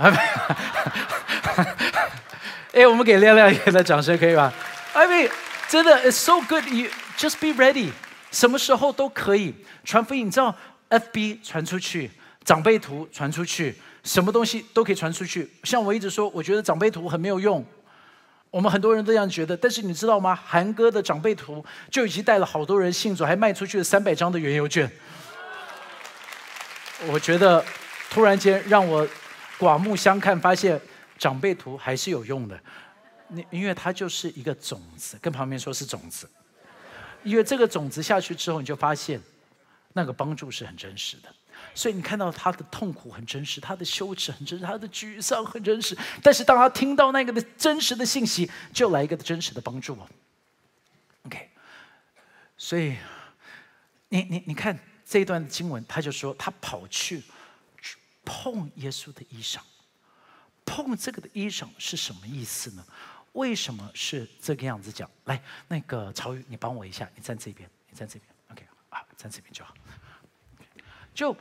[2.74, 4.54] 哎，我们给亮亮一个掌声，可以吧
[4.93, 5.32] ？I mean，
[5.67, 7.89] 真的，it's so good，you just be ready，
[8.30, 10.28] 什么时候都可以传福音。
[10.28, 10.56] 你知道
[10.91, 12.12] ，FB 传出去，
[12.46, 15.50] 长辈图传出去，什么东西都可以传出去。
[15.63, 17.65] 像我一直说，我觉得长辈图很没有用。
[18.54, 20.36] 我们很多人都这样觉得，但是你知道吗？
[20.36, 24.88] 韩哥的长辈图就已经带了好多人信主，还卖出去了三百张的原油券。
[27.08, 27.66] 我觉得
[28.12, 29.08] 突然间让我
[29.58, 30.80] 刮目相看，发现
[31.18, 32.60] 长辈图还是有用的。
[33.30, 36.30] 你因为它就是一个种子，跟旁边说是种子，
[37.24, 39.20] 因为这个种子下去之后，你就发现
[39.94, 41.30] 那个帮助是很真实的。
[41.76, 45.98] 所以你看到他的痛苦很真实，他的羞耻很真实，他的沮丧很真实。
[46.22, 49.98] 但是当他听到那个的真实的信息，就来一个真实的帮助。
[51.24, 51.50] OK，
[52.58, 52.96] 所以
[54.10, 57.24] 你你你看这一段经文，他就说他跑去
[58.24, 59.58] 碰耶稣的衣裳，
[60.66, 62.86] 碰这个的衣裳是什么意思呢？
[63.32, 65.10] 为什么是这个样子讲？
[65.26, 68.24] 来，那个曹宇，你帮我一下，你站这边，你站这边。
[68.52, 69.74] OK，啊，站这边就好。
[71.16, 71.36] 就。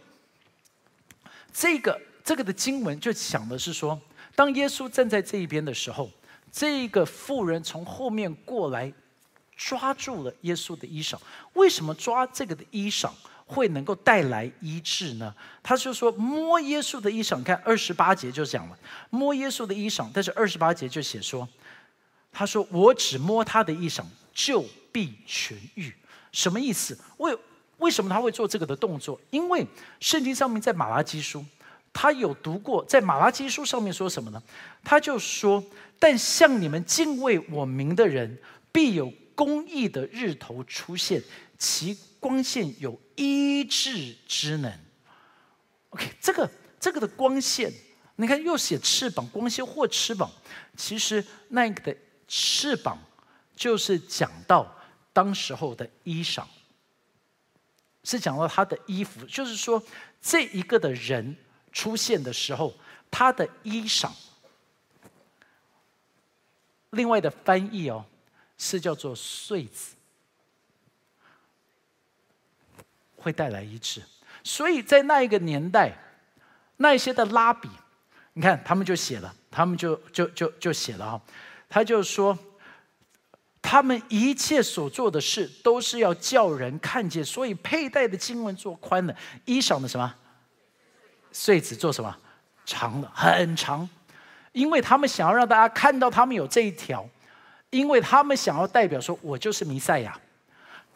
[1.53, 4.01] 这个这个的经文就讲的是说，
[4.35, 6.11] 当耶稣站在这一边的时候，
[6.51, 8.93] 这个妇人从后面过来，
[9.57, 11.19] 抓住了耶稣的衣裳。
[11.55, 13.11] 为什么抓这个的衣裳
[13.47, 15.35] 会能够带来医治呢？
[15.63, 18.79] 他就说摸耶稣的衣裳，看二十八节就讲了
[19.11, 21.47] 摸耶稣的衣裳，但是二十八节就写说，
[22.33, 25.93] 他说我只摸他的衣裳就必痊愈，
[26.33, 26.99] 什么意思？
[27.19, 27.37] 为
[27.83, 29.21] 为什么他会做这个的动作？
[29.31, 29.67] 因为
[29.99, 31.45] 圣经上面在马拉基书，
[31.93, 34.41] 他有读过，在马拉基书上面说什么呢？
[34.85, 35.63] 他就说
[35.99, 38.39] ：“但向你们敬畏我名的人，
[38.71, 41.21] 必有公义的日头出现，
[41.59, 44.73] 其光线有医治之能。”
[45.91, 47.73] OK，这个这个的光线，
[48.17, 50.31] 你看又写翅膀，光线或翅膀，
[50.77, 51.97] 其实那个的
[52.29, 52.97] 翅膀
[53.57, 54.73] 就是讲到
[55.13, 56.45] 当时候的衣裳。
[58.05, 59.83] 是讲到他的衣服，就是说
[60.21, 61.37] 这一个的人
[61.73, 62.75] 出现的时候，
[63.11, 64.11] 他的衣裳。
[66.91, 68.05] 另外的翻译哦，
[68.59, 69.95] 是叫做穗子，
[73.17, 74.03] 会带来医治。
[74.45, 75.97] 所以在那一个年代，
[76.77, 77.69] 那一些的拉比，
[78.33, 81.23] 你看他们就写了，他们就就就就写了哈，
[81.69, 82.39] 他就说。
[83.73, 90.15] 他们一切所做的事，都是要叫人看见，所以佩戴的经文做宽的，衣裳的什么
[91.33, 92.15] 穗子做什么
[92.67, 93.89] 长的很长，
[94.53, 97.09] 因为他们想要让大家看到他们有这一条，
[97.71, 100.21] 因为他们想要代表说，我就是弥赛亚，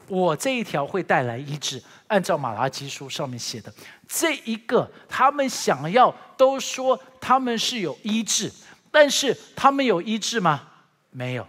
[0.08, 1.82] 我这一条会带来医治。
[2.08, 3.72] 按照马拉基书上面写的，
[4.06, 8.52] 这一个他们想要都说他们是有医治，
[8.90, 10.68] 但是他们有医治吗？
[11.10, 11.48] 没有。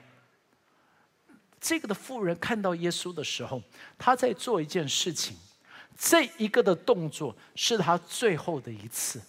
[1.60, 3.62] 这个的妇人看到耶稣的时候，
[3.98, 5.36] 他在做一件事情，
[5.98, 9.22] 这一个的动作是他最后的一次。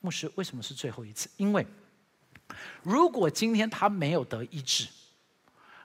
[0.00, 1.28] 牧师，为什么是最后一次？
[1.36, 1.66] 因为
[2.82, 4.86] 如果今天他没有得医治，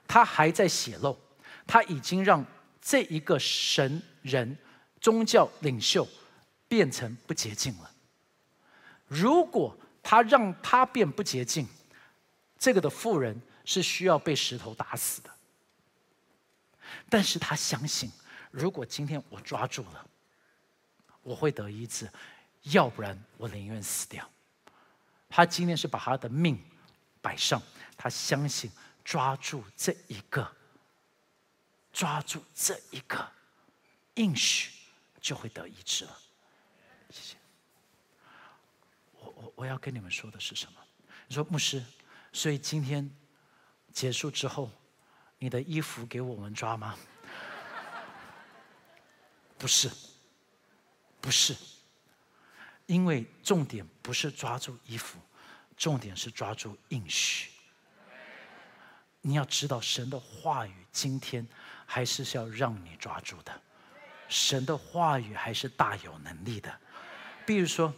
[0.06, 1.16] 他还在血漏，
[1.66, 2.44] 他已经让
[2.80, 4.56] 这一个神人
[5.00, 6.06] 宗教领袖
[6.68, 7.90] 变成不洁净了。
[9.06, 11.66] 如果他让他变不洁净，
[12.58, 15.30] 这个的妇人是需要被石头打死的。
[17.08, 18.10] 但是他相信，
[18.50, 20.08] 如果今天我抓住了，
[21.22, 22.06] 我会得医治；
[22.72, 24.28] 要不然我宁愿死掉。
[25.28, 26.60] 他今天是把他的命
[27.22, 27.62] 摆上，
[27.96, 28.70] 他相信
[29.04, 30.50] 抓住这一个，
[31.92, 33.30] 抓住这一个
[34.14, 34.72] 应许，
[35.20, 36.18] 就会得医治了。
[37.10, 37.36] 谢谢。
[39.12, 40.80] 我我我要跟你们说的是什么？
[41.28, 41.84] 你说牧师，
[42.32, 43.08] 所以今天
[43.92, 44.70] 结束之后。
[45.38, 46.96] 你的衣服给我们抓吗？
[49.58, 49.90] 不是，
[51.20, 51.54] 不是，
[52.86, 55.18] 因为重点不是抓住衣服，
[55.76, 57.50] 重点是抓住应许。
[59.20, 61.46] 你要知道，神的话语今天
[61.84, 63.60] 还是要让你抓住的，
[64.28, 66.80] 神的话语还是大有能力的。
[67.44, 67.92] 比如说，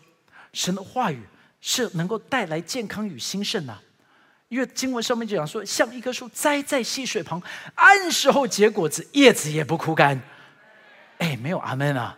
[0.53, 1.27] 神的话语
[1.61, 3.83] 是能够带来健康与兴盛的。
[4.49, 7.43] 因为经文上面就讲说，像一棵树栽在溪水旁，
[7.75, 10.21] 按时候结果子，叶子也不枯干。
[11.19, 12.17] 哎，没有阿门啊！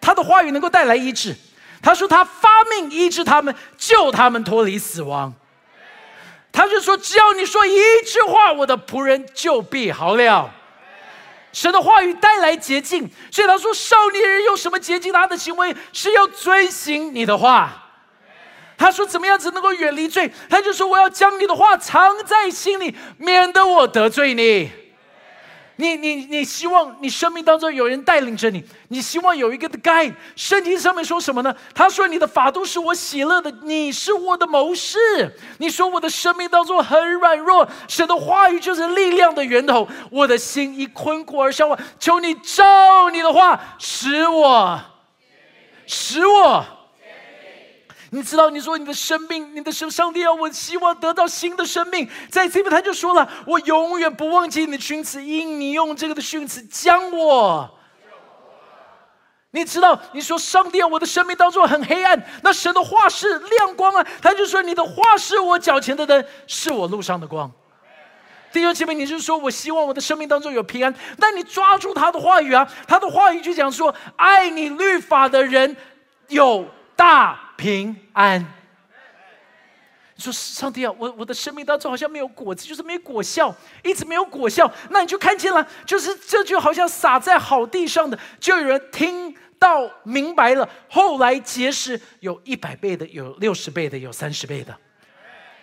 [0.00, 1.34] 他的话语能够带来医治。
[1.82, 5.34] 他说他发命医治他们，救他们脱离死亡。
[6.52, 7.70] 他就说，只要你说一
[8.06, 10.48] 句话，我的仆人就必好了。
[11.52, 15.74] 神的话语带来洁净，所以他说，少年人用什么洁净他的行为？
[15.92, 17.91] 是要遵行你的话。
[18.76, 24.70] 他说：“怎么样子能够远离罪？”他就说：“我要将你的话藏在心里，免得我得罪你。”
[25.76, 30.14] 你、你、你希望你生命当中有人带领着你，你希望有一个的 guide。
[30.36, 31.52] 圣经上面说什么呢？
[31.74, 34.98] 他说：“你的法度是我喜乐的，你是我的谋士。”
[35.58, 39.88] 你说我的生命当中很软弱，神的话语就是力量的源头。
[40.10, 44.78] 我的心一困苦而消化，求你照你的话使我，
[45.86, 46.64] 使我。
[48.14, 52.06] 你知道，你说你的生命，你的生上帝啊，我希望得到新的生命。
[52.30, 57.78] 在这边他就说了，我永远不忘记你的训词，因你用这个的训词将我。
[59.52, 64.06] 你知道，你说上帝啊，我的生命当中很黑暗，那神的话是亮光啊。
[64.20, 67.50] 他就说你的话是我脚前的灯，是我路上的光。
[68.52, 75.74] 弟兄姐妹，你是说我希望我的生命当中有平安，那你抓住他的话语啊，他的话语就讲说，爱你律法的人
[76.28, 77.51] 有大。
[77.62, 78.40] 平安。
[80.16, 83.54] 你说上帝啊，我我的生命当中好像没有果子，就是没果效，
[83.84, 84.68] 一直没有果效。
[84.90, 94.76] 那你就看见了，就是这就好像撒在好地上的，就有人听到明白了，后来结识有一百倍的，有六十倍的，有三十倍的。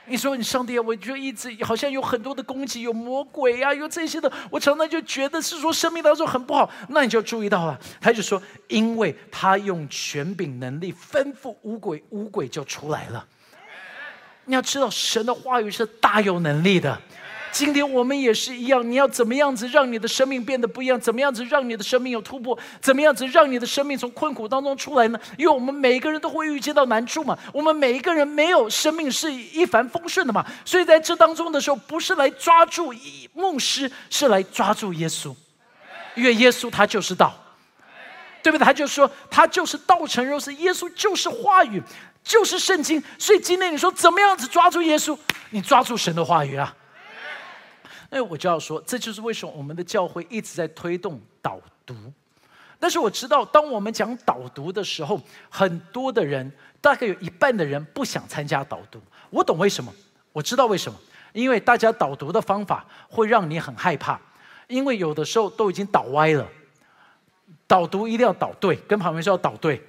[0.10, 6.70] 你说你上帝啊，我就一直好像有很多的攻击，有魔鬼啊，有这些的，我常常就觉得是说生命当中很不好。
[6.90, 13.26] 那你就注意到了，他就说，因为他用权柄能力吩咐五鬼，五鬼就出来了。
[14.46, 17.00] 你要知道，神的话语是大有能力的，
[17.52, 21.00] 今天我们也是一样，你要怎么样子让你的生命变得不一样？
[21.00, 22.58] 怎么样子让你的生命有突破？
[22.80, 25.20] 怎么样子让你的生命从困苦当中出来呢？
[25.38, 32.94] 因为我们每一个人都会遇见到难处嘛，我们每一个人没有生命是一帆风顺的嘛，所以在这当中的时候，不是来抓住
[33.34, 35.36] 牧师，是来抓住耶稣，
[36.16, 37.34] 因为耶稣他就是道，
[38.44, 38.64] 对不对？
[38.64, 41.82] 他就说他就是道成肉身，耶稣就是话语，
[42.24, 43.04] 就是圣经。
[43.18, 45.18] 所以今天你说怎么样子抓住耶稣？
[45.50, 46.76] 你抓住神的话语啊！
[48.10, 51.96] 那我就要说，这就是为什么我们的教会一直在推动导读。
[52.80, 56.52] 但是我知道，当我们讲导读的时候，很多的人，
[56.82, 59.00] 大概有一半的人不想参加导读。
[59.30, 59.94] 我懂为什么，
[60.32, 60.98] 我知道为什么，
[61.34, 64.20] 因为大家导读的方法会让你很害怕，
[64.68, 66.48] 因为有的时候都已经导歪了。
[67.68, 69.82] 导读一定要导对，跟旁边说要导对。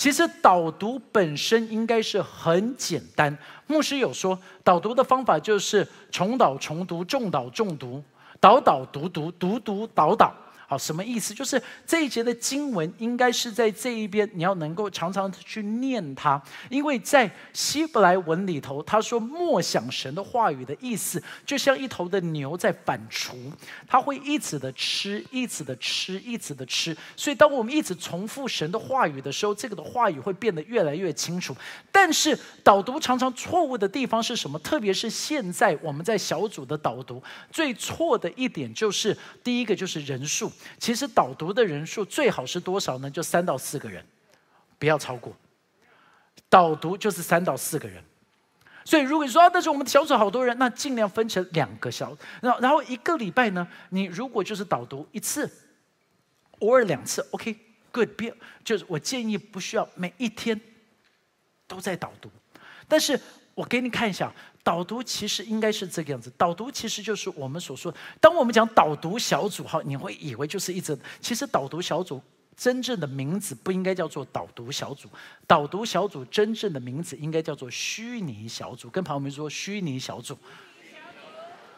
[0.00, 3.36] 其实导读本身应该是很简单。
[3.66, 8.02] 牧师有说，导读的方法就是重导、重读、重导、重读、
[8.40, 10.32] 导导、读读、读读、导导。
[10.70, 11.34] 好，什么意思？
[11.34, 23.32] 就是这一节的经文应该是在这一边，你要能够常常去念它，因为在希伯来文里头，他说默想神的话语的意思，就像一头的牛在反刍，
[23.88, 26.96] 它会一直的吃，一直的吃，一直的吃。
[27.16, 31.52] 所以，当我们一直重复神的话语的时候，这个的话语会变得越来越清楚。
[31.90, 34.56] 但是导读常常错误的地方是什么？
[34.60, 40.48] 特别是现在我们在小组的导读，最错的一点就是第一个就是人数。
[40.78, 43.10] 其实导读的人数最好是多少呢？
[43.10, 44.04] 就三到四个人，
[44.78, 45.34] 不要超过。
[46.48, 48.02] 导读就是三到四个人，
[48.84, 55.48] 所以如果你说啊，但是我们小组好多人，那尽量分成两个小，然后然后一个礼拜呢，你如果就是导读一次，
[56.58, 58.34] 偶尔两次，OK，good，不要，
[58.64, 60.60] 就是我建议不需要每一天
[61.68, 62.28] 都在导读，
[62.88, 63.20] 但是
[63.54, 64.32] 我给你看一下。
[64.62, 72.22] 导读其实应该是这个样子，导读其实就是我们所说，当我们讲导读小组哈，你会以为就是一直，其实导读小组
[72.54, 75.08] 真正的名字不应该叫做导读小组，
[75.46, 80.36] 导读小组真正的名字应该叫做虚拟小组，跟朋友们说虚拟小组。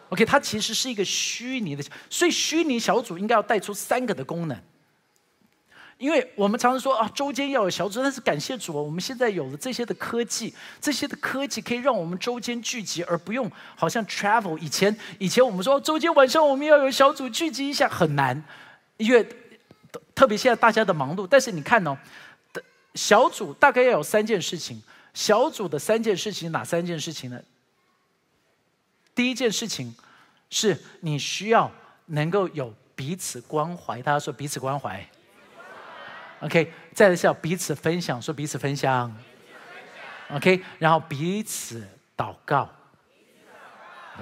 [0.08, 4.60] OK，它其实是一个虚拟的，所以虚拟小组应该要带出三个的功能。
[6.02, 14.58] 因为我们常常说啊，周间要有小组，但是感谢主啊，我们现在有了这些的科技，这些的科技可以让我们周间聚集，而不用好像 travel。
[14.58, 18.42] 以前以前我们说周间晚上我们要有小组聚集一下很难，
[18.96, 19.24] 因为
[20.12, 21.24] 特别现在大家的忙碌。
[21.24, 21.96] 但是你看哦，
[22.96, 24.82] 小组大概要有三件事情，
[25.14, 27.40] 小组的三件事情哪三件事情呢？
[29.14, 29.94] 第一件事情
[30.50, 31.70] 是你需要
[32.06, 35.08] 能够有彼此关怀，大家说彼此关怀。
[36.42, 39.16] OK，再来是要彼此分享，说彼此分享。
[40.30, 41.86] OK，然后彼此
[42.16, 42.68] 祷告。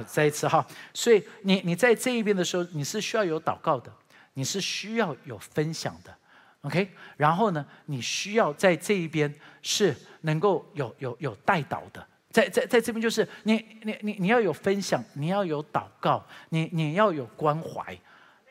[0.07, 0.64] 再一次哈，
[0.95, 3.91] 所以你你在这一边的时候，你是需要有祷告的，
[4.35, 6.14] 你是需要有分享的。
[6.61, 17.99] OK，然后呢，你需要在这一边是能够有有有带导的，在在在这边就是你你你你要有分享，你要有祷告，你你要有关怀，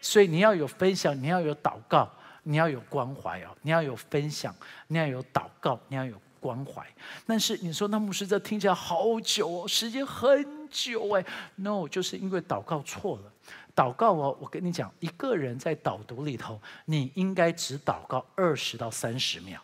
[0.01, 2.11] 所以你要有分享，你要有祷告。
[2.49, 4.53] 你要有关怀哦，你要有分享，
[4.87, 6.83] 你要有祷告，你要有关怀。
[7.27, 11.23] 但是你说那牧师这听起来好久哦，时间很久哎。
[11.57, 13.31] No，就是因为祷告错了。
[13.75, 19.61] 祷告哦，我跟你讲，一个人在导读里头，你应该只祷告二十到三十秒。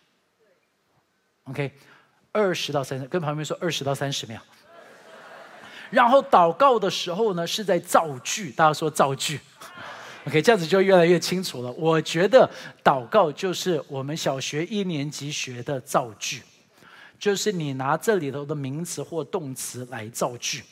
[1.46, 1.72] OK，
[2.34, 4.40] 二十到三十，跟旁边说二十到三十秒。
[5.90, 9.40] 然后祷告的时候呢，是在造句，大家说造句。
[10.28, 11.72] OK，这样子就越来越清楚了。
[11.74, 12.50] 我觉得
[12.84, 16.42] 祷告就是我们小学一年级学的造句，
[17.20, 20.64] 就是你拿这里头的名词或动词来造句，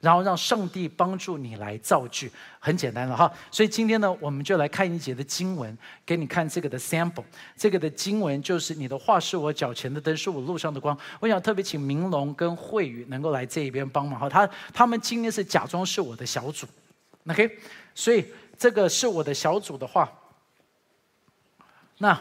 [0.00, 2.28] 然后让上帝帮助你来造句，
[2.58, 3.32] 很简单了哈。
[3.48, 7.22] 所以今天呢，我们就来看一节的经文，给你看这个的 sample。
[7.56, 10.98] 这个的经文就是你的话是我脚前的灯，是我路上的光。
[11.20, 14.28] 我想特别请明龙跟慧宇能够来这一边帮忙哈。
[14.28, 16.66] 他他们今天是假装是我的小组
[17.28, 17.48] ，OK，
[17.94, 18.24] 所以。
[18.58, 20.10] 这个是我的小组的话，
[21.98, 22.20] 那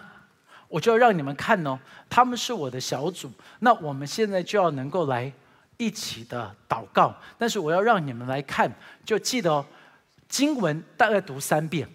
[0.67, 1.79] 我就要让你们看哦，
[2.09, 5.31] 他们是我的小组，那我们现在就要能够来
[5.77, 7.15] 一起的祷告。
[7.37, 8.71] 但是我要让你们来看，
[9.05, 9.65] 就记得哦，
[10.27, 11.87] 经文大概读三遍，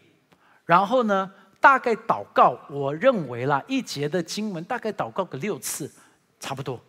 [0.65, 1.31] 然后呢，
[1.61, 5.91] 大概祷告，我认为啦，一节的经文大概祷告个六次，
[6.39, 6.81] 差不多。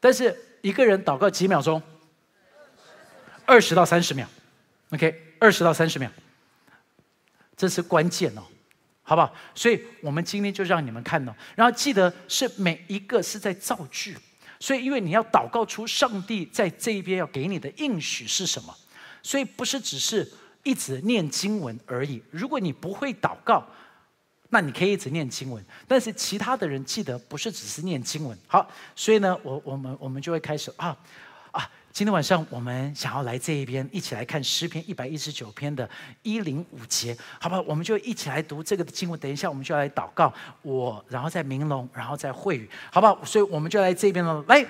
[0.00, 1.82] 但是一个人祷告几秒钟？
[3.44, 4.28] 二十到三十秒
[4.90, 6.10] ，OK，二十到三十秒。
[7.58, 8.42] 这是关键哦，
[9.02, 9.30] 好不好？
[9.54, 14.16] 所以我们今天就让你们看哦，然后记得是每一个是在造句，
[14.58, 18.74] 所以因为你要祷告出上帝在这一边要给你的应许是什么，
[19.22, 20.30] 所以不是只是
[20.62, 22.22] 一直念经文而已。
[22.30, 23.66] 如果你不会祷告，
[24.50, 28.38] 那你可以一直念经文，但是其他的人记得不是只是念经文。
[28.46, 30.96] 好，所以呢，我我们我们就会开始啊啊，
[31.98, 35.90] 今天晚上我们想要来这一边一起来看诗篇一百一十九篇的
[36.22, 37.60] 一零五节，好不好？
[37.62, 39.18] 我们就一起来读这个的经文。
[39.18, 40.32] 等一下我们就来祷告，
[40.62, 43.18] 我然后再明龙，然后再会语，好不好？
[43.24, 44.64] 所以我们就来这边了，来。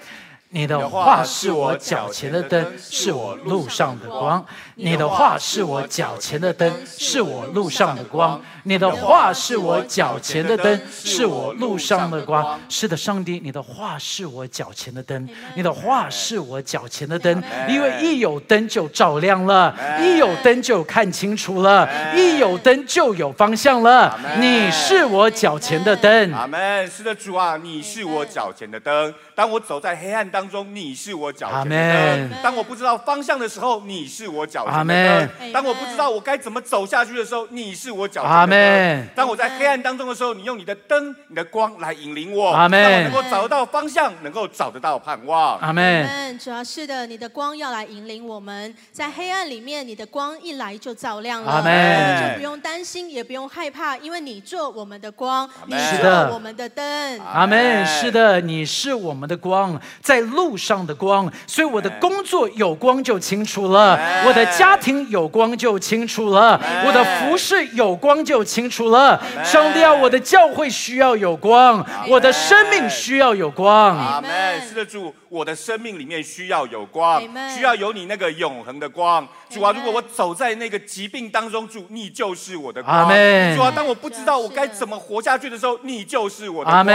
[0.51, 4.45] 你的话是我脚前的灯，是我路上的光。
[4.77, 8.41] 你的话是我脚前的灯，是我路上的光。
[8.63, 12.59] 你的话是我脚前的灯，是我路上的光。
[12.69, 17.43] 是的，上帝，你的话是我脚前的灯，你的话是我脚前的灯。
[17.69, 21.87] 因为一有灯就照亮了，一有灯就看清楚了，
[22.17, 24.19] 一有灯就有方向了。
[24.41, 26.33] 你是我脚前的灯。
[26.33, 26.91] 阿门。
[26.91, 29.13] 是的，主啊，你是我脚前的灯。
[29.39, 45.57] 当我走在黑暗当中，你是我脚前的灯；当我不知道方向的时候，你是我脚前的灯；当我不知道我该怎么走下去的时候，你是我脚前的灯；当我在黑暗当中的时候，你用你的灯、你的光来引领我，让我能够找得到方向，能够找得到盼望。
[45.61, 46.37] 阿门。
[46.37, 52.33] 主要是的，你的光要来引领我们，在黑暗里面，你的光一来就照亮了，阿门。
[52.33, 57.21] 就不用担心，也不用害怕，因为你做我们的光，你做我们的灯。
[57.21, 57.87] 阿门。
[57.87, 59.28] 是的，你是我们。
[59.29, 69.23] 的光在路上的光，所以我的工作有光就清楚了，我的家庭有光就清楚了，我的服饰有光就清楚了。
[69.45, 73.95] 上帝啊，我的教会需要有光，我的生命需要有光。
[73.97, 74.31] 阿门。
[74.67, 77.23] 是的，主，我的生命里面需要有光，
[77.55, 79.27] 需要有你那个永恒的光。
[79.51, 83.09] 主啊，如果我走在那个疾病当中，主，你就是我的光。
[83.55, 86.87] 主啊，当我不知道我该怎么活下去的时候，你就是我的光。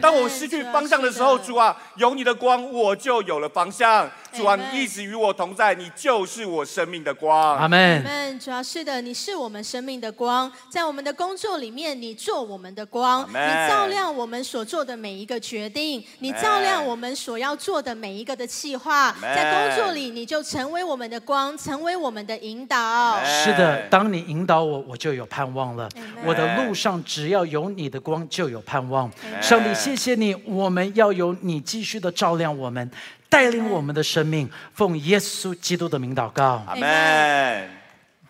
[0.00, 1.76] 当我失去方向的时候，主啊。
[1.96, 4.10] 有你的光，我就有了方向。
[4.34, 7.56] 主啊，你一直与我同在，你就是我生命的光。
[7.58, 7.96] 阿门。
[7.98, 8.38] 阿门。
[8.40, 13.34] 主要是的，你是我们生命的光，在我们的工作里面，你做我们的光，你
[13.68, 19.14] 照亮我们所做的每一个决定，你照亮我们所要做的每一个的计划。
[19.20, 23.22] 在工作里，你就成为我们的光，成为我们的引导。
[23.24, 25.88] 是的，当你引导我，我就有盼望了。
[26.24, 29.10] 我的路上只要有你的光，就有盼望。
[29.40, 32.90] 上帝，谢谢你，我们要有你继续的照亮我们。
[33.32, 37.70] 带领我们的生命，奉耶稣基督的名祷告，阿门。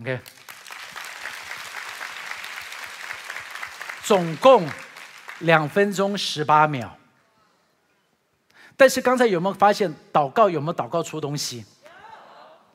[0.01, 0.21] OK，
[4.05, 4.65] 总共
[5.41, 6.97] 两分钟十八秒。
[8.77, 11.65] 但是刚才有没有发现祷告有没有祷告出东西？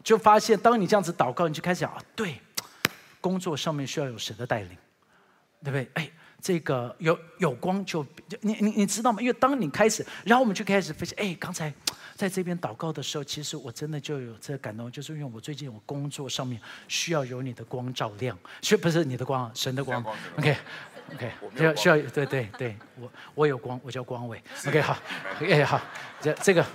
[0.03, 2.41] 就发现当你这样子祷告，你就开始想啊，对，
[3.21, 4.77] 工作上面需要有神的带领，
[5.63, 5.89] 对不对？
[5.93, 6.11] 哎。
[6.39, 8.05] 这个有有光就
[8.41, 9.19] 你你你知道吗？
[9.19, 11.15] 因为当你开始，然后我们就开始分析。
[11.15, 11.73] 哎，刚才
[12.17, 20.03] 在这边祷告的时候，其实我真的就有这个感动，就是因为我最近我工作上面需要有你的光照亮，需不是你的光，神的光。
[20.37, 20.57] OK
[21.13, 24.41] OK，需要需要对对对，我我有光，我叫光伟。
[24.67, 24.97] OK 好
[25.39, 25.79] ，，OK 好，
[26.19, 26.65] 这这个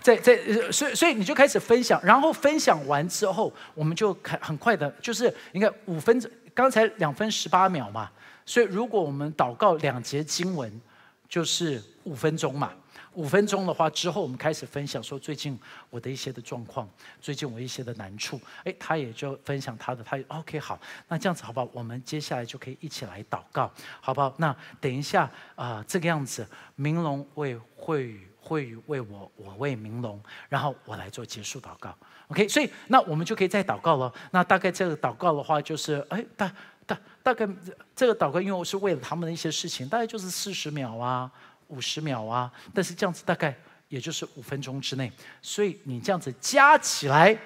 [0.00, 0.36] 在在
[0.70, 8.08] 所以所以你就开始分享，然后分享完之后，我们就很很快的，就是你看五分钟，刚才两分十八秒嘛。
[8.44, 10.80] 所以，如果我们祷告两节经文，
[11.28, 12.72] 就是五分钟嘛。
[13.14, 15.58] 五分钟的话，之后我们开始分享说最近
[15.90, 16.88] 我的一些的状况，
[17.20, 18.40] 最近我一些的难处。
[18.64, 20.78] 哎，他也就分享他的，他 OK 好。
[21.08, 21.68] 那这样子好不好？
[21.72, 24.32] 我们接下来就可以一起来祷告，好不好？
[24.38, 26.46] 那等一下啊，这个样子，
[26.76, 31.94] 明龙为会语，会语为我，我为明龙，然后我来做结束祷告。
[32.28, 34.12] OK，所以那我们就可以再祷告了。
[34.30, 36.52] 那大概这个祷告的话，就是哎大。
[36.84, 37.48] 大大概
[37.94, 41.30] 这个祷告，因为我是为了他们的一些事情，大概就是四十秒啊，
[41.72, 43.56] 五十秒啊，但是这样子大概
[43.88, 45.10] 也就是五分钟之内，
[45.40, 47.36] 所以你这样子加起来，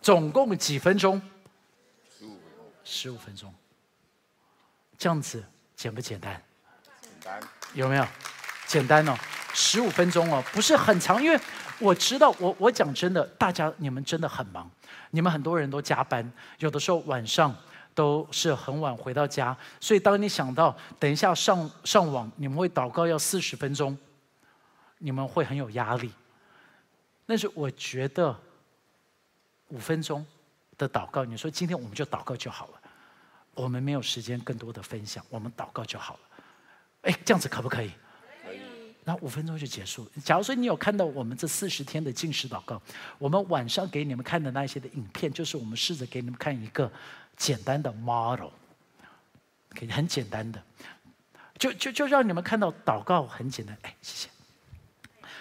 [0.00, 1.20] 总共几分钟？
[2.08, 2.66] 十五分钟。
[2.84, 3.52] 十五分钟。
[4.96, 6.40] 这样子简不简单？
[7.00, 7.40] 简单。
[7.74, 8.06] 有没有？
[8.68, 9.18] 简单哦，
[9.52, 11.38] 十五分钟哦，不是很长，因为
[11.80, 14.70] 我知道，我我讲真的，大家你们真的很忙，
[15.10, 17.52] 你们很多人都加班，有的时候晚上。
[17.94, 23.96] 都是很晚回到家，所以当你想到等一下上上网，你们会祷告要四十分钟，
[24.98, 26.10] 你们会很有压力。
[27.24, 28.36] 但是我觉得
[29.68, 30.26] 五分钟
[30.76, 32.80] 的祷告，你说今天我们就祷告就好了，
[33.54, 36.20] 我们没有时间更多的分享，我们祷告就好了。
[37.02, 37.92] 哎，这样子可不可以？
[38.44, 38.58] 可以。
[39.04, 40.10] 那五分钟就结束。
[40.24, 42.82] 假如说你有看到我们这四十天的进食祷告，
[43.18, 46.90] 我们晚上给你们看的那些的影片，就是我们试着给你们看一个。
[47.36, 48.50] 简单的 model，
[49.70, 50.62] 可以很简单的，
[51.58, 53.76] 就就就让你们看到祷告很简单。
[53.82, 54.28] 哎，谢谢。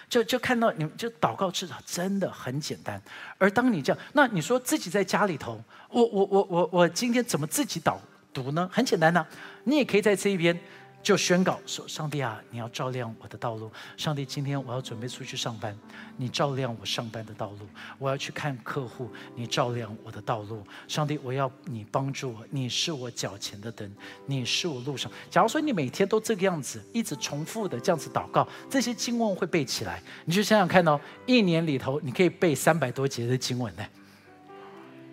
[0.09, 3.01] 就就看到你们就祷告至少真的很简单。
[3.39, 7.99] 而当你这样，那你说自己在家里头，我我我我我今天怎么自己导
[8.31, 8.69] 读呢？
[8.71, 9.25] 很简单呐，
[9.63, 10.59] 你也可以在这一边。
[11.03, 13.69] 就宣告说：“上帝啊，你要照亮我的道路。
[13.97, 15.77] 上帝，今天我要准备出去上班，
[16.15, 17.67] 你照亮我上班的道路。
[17.99, 20.65] 我要去看客户，你照亮我的道路。
[20.87, 23.91] 上帝，我要你帮助我，你是我脚前的灯，
[24.25, 25.11] 你是我路上。
[25.29, 30.01] 假如说你每天都这个样子，一直重复的这样子祷告，这些经文会背起来。
[30.23, 33.85] 你就想想看哦，一年里头你可以背三百多节的经文呢。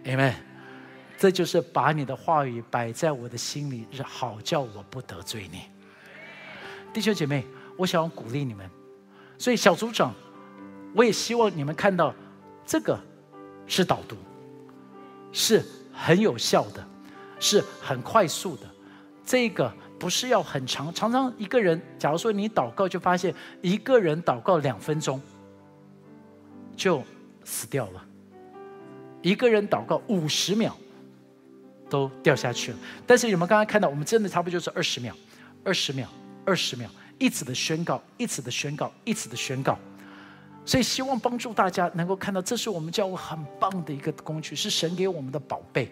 [0.05, 0.35] Amen。
[1.19, 5.63] 这就是把你的话语摆在我的心里，好叫我不得罪你。”
[6.93, 7.45] 弟兄姐妹，
[7.77, 8.69] 我想要鼓励你们，
[9.39, 10.13] 所以小组长，
[10.95, 12.15] 我也希望你们看到，
[12.67, 12.99] 这个
[13.67, 14.17] 是导读，
[15.33, 16.85] 是很有效的，
[17.39, 18.63] 是很快速的。
[19.25, 23.33] 这个不是要很长，常常一个人，假如说你祷告，就发现
[23.63, 25.21] 一个人祷告两分钟
[26.77, 27.03] 就
[27.45, 28.05] 死掉了，
[29.23, 30.77] 一个人祷告五十秒
[31.89, 32.79] 都掉下去了。
[33.07, 35.15] 但是你们刚刚看到，我们真的差不多就是二十秒，
[35.63, 36.09] 二十秒。
[36.51, 39.79] 二十秒，一直的宣告，一直的宣告，一直的宣告，
[40.67, 45.89] 所以希望帮助大家能够看到，这是我们教会很棒的一个工具，是神给我们的宝贝，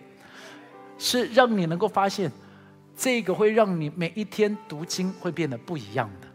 [0.98, 2.28] 是让你能够发现，
[2.96, 6.26] 这个会让你每一天读经会变得不一样的。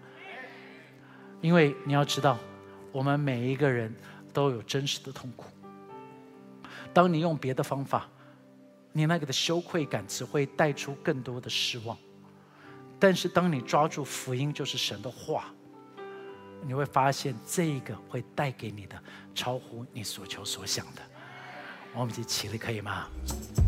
[1.42, 2.40] 因为你要知道，
[2.94, 3.94] 我们每一个人
[4.32, 5.48] 都有真实的痛苦。
[6.94, 8.08] 当你用别的方法，
[8.94, 11.98] 你那个的羞愧感只会带出更多的失望。
[13.04, 15.54] 但是，当你抓住福音，就是神的话，
[16.66, 18.96] 你会发现这个会带给你的
[19.36, 21.02] 超乎你所求所想的。
[21.94, 23.08] 我们一起起立，可以吗？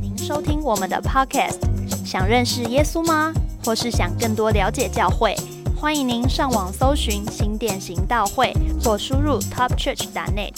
[0.02, 1.60] 您收听我们的 Podcast，
[2.06, 3.34] 想认识耶稣吗？
[3.62, 5.36] 或是想更多了解教会？
[5.76, 10.54] 欢迎您上网搜寻新店行道会，或输入 topchurch.net，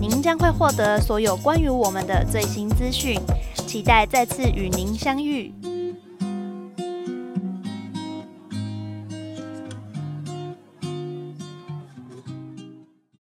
[0.00, 3.20] 您将会获得所有关于我们的最新资讯。
[3.66, 5.52] 期待再次与您相遇。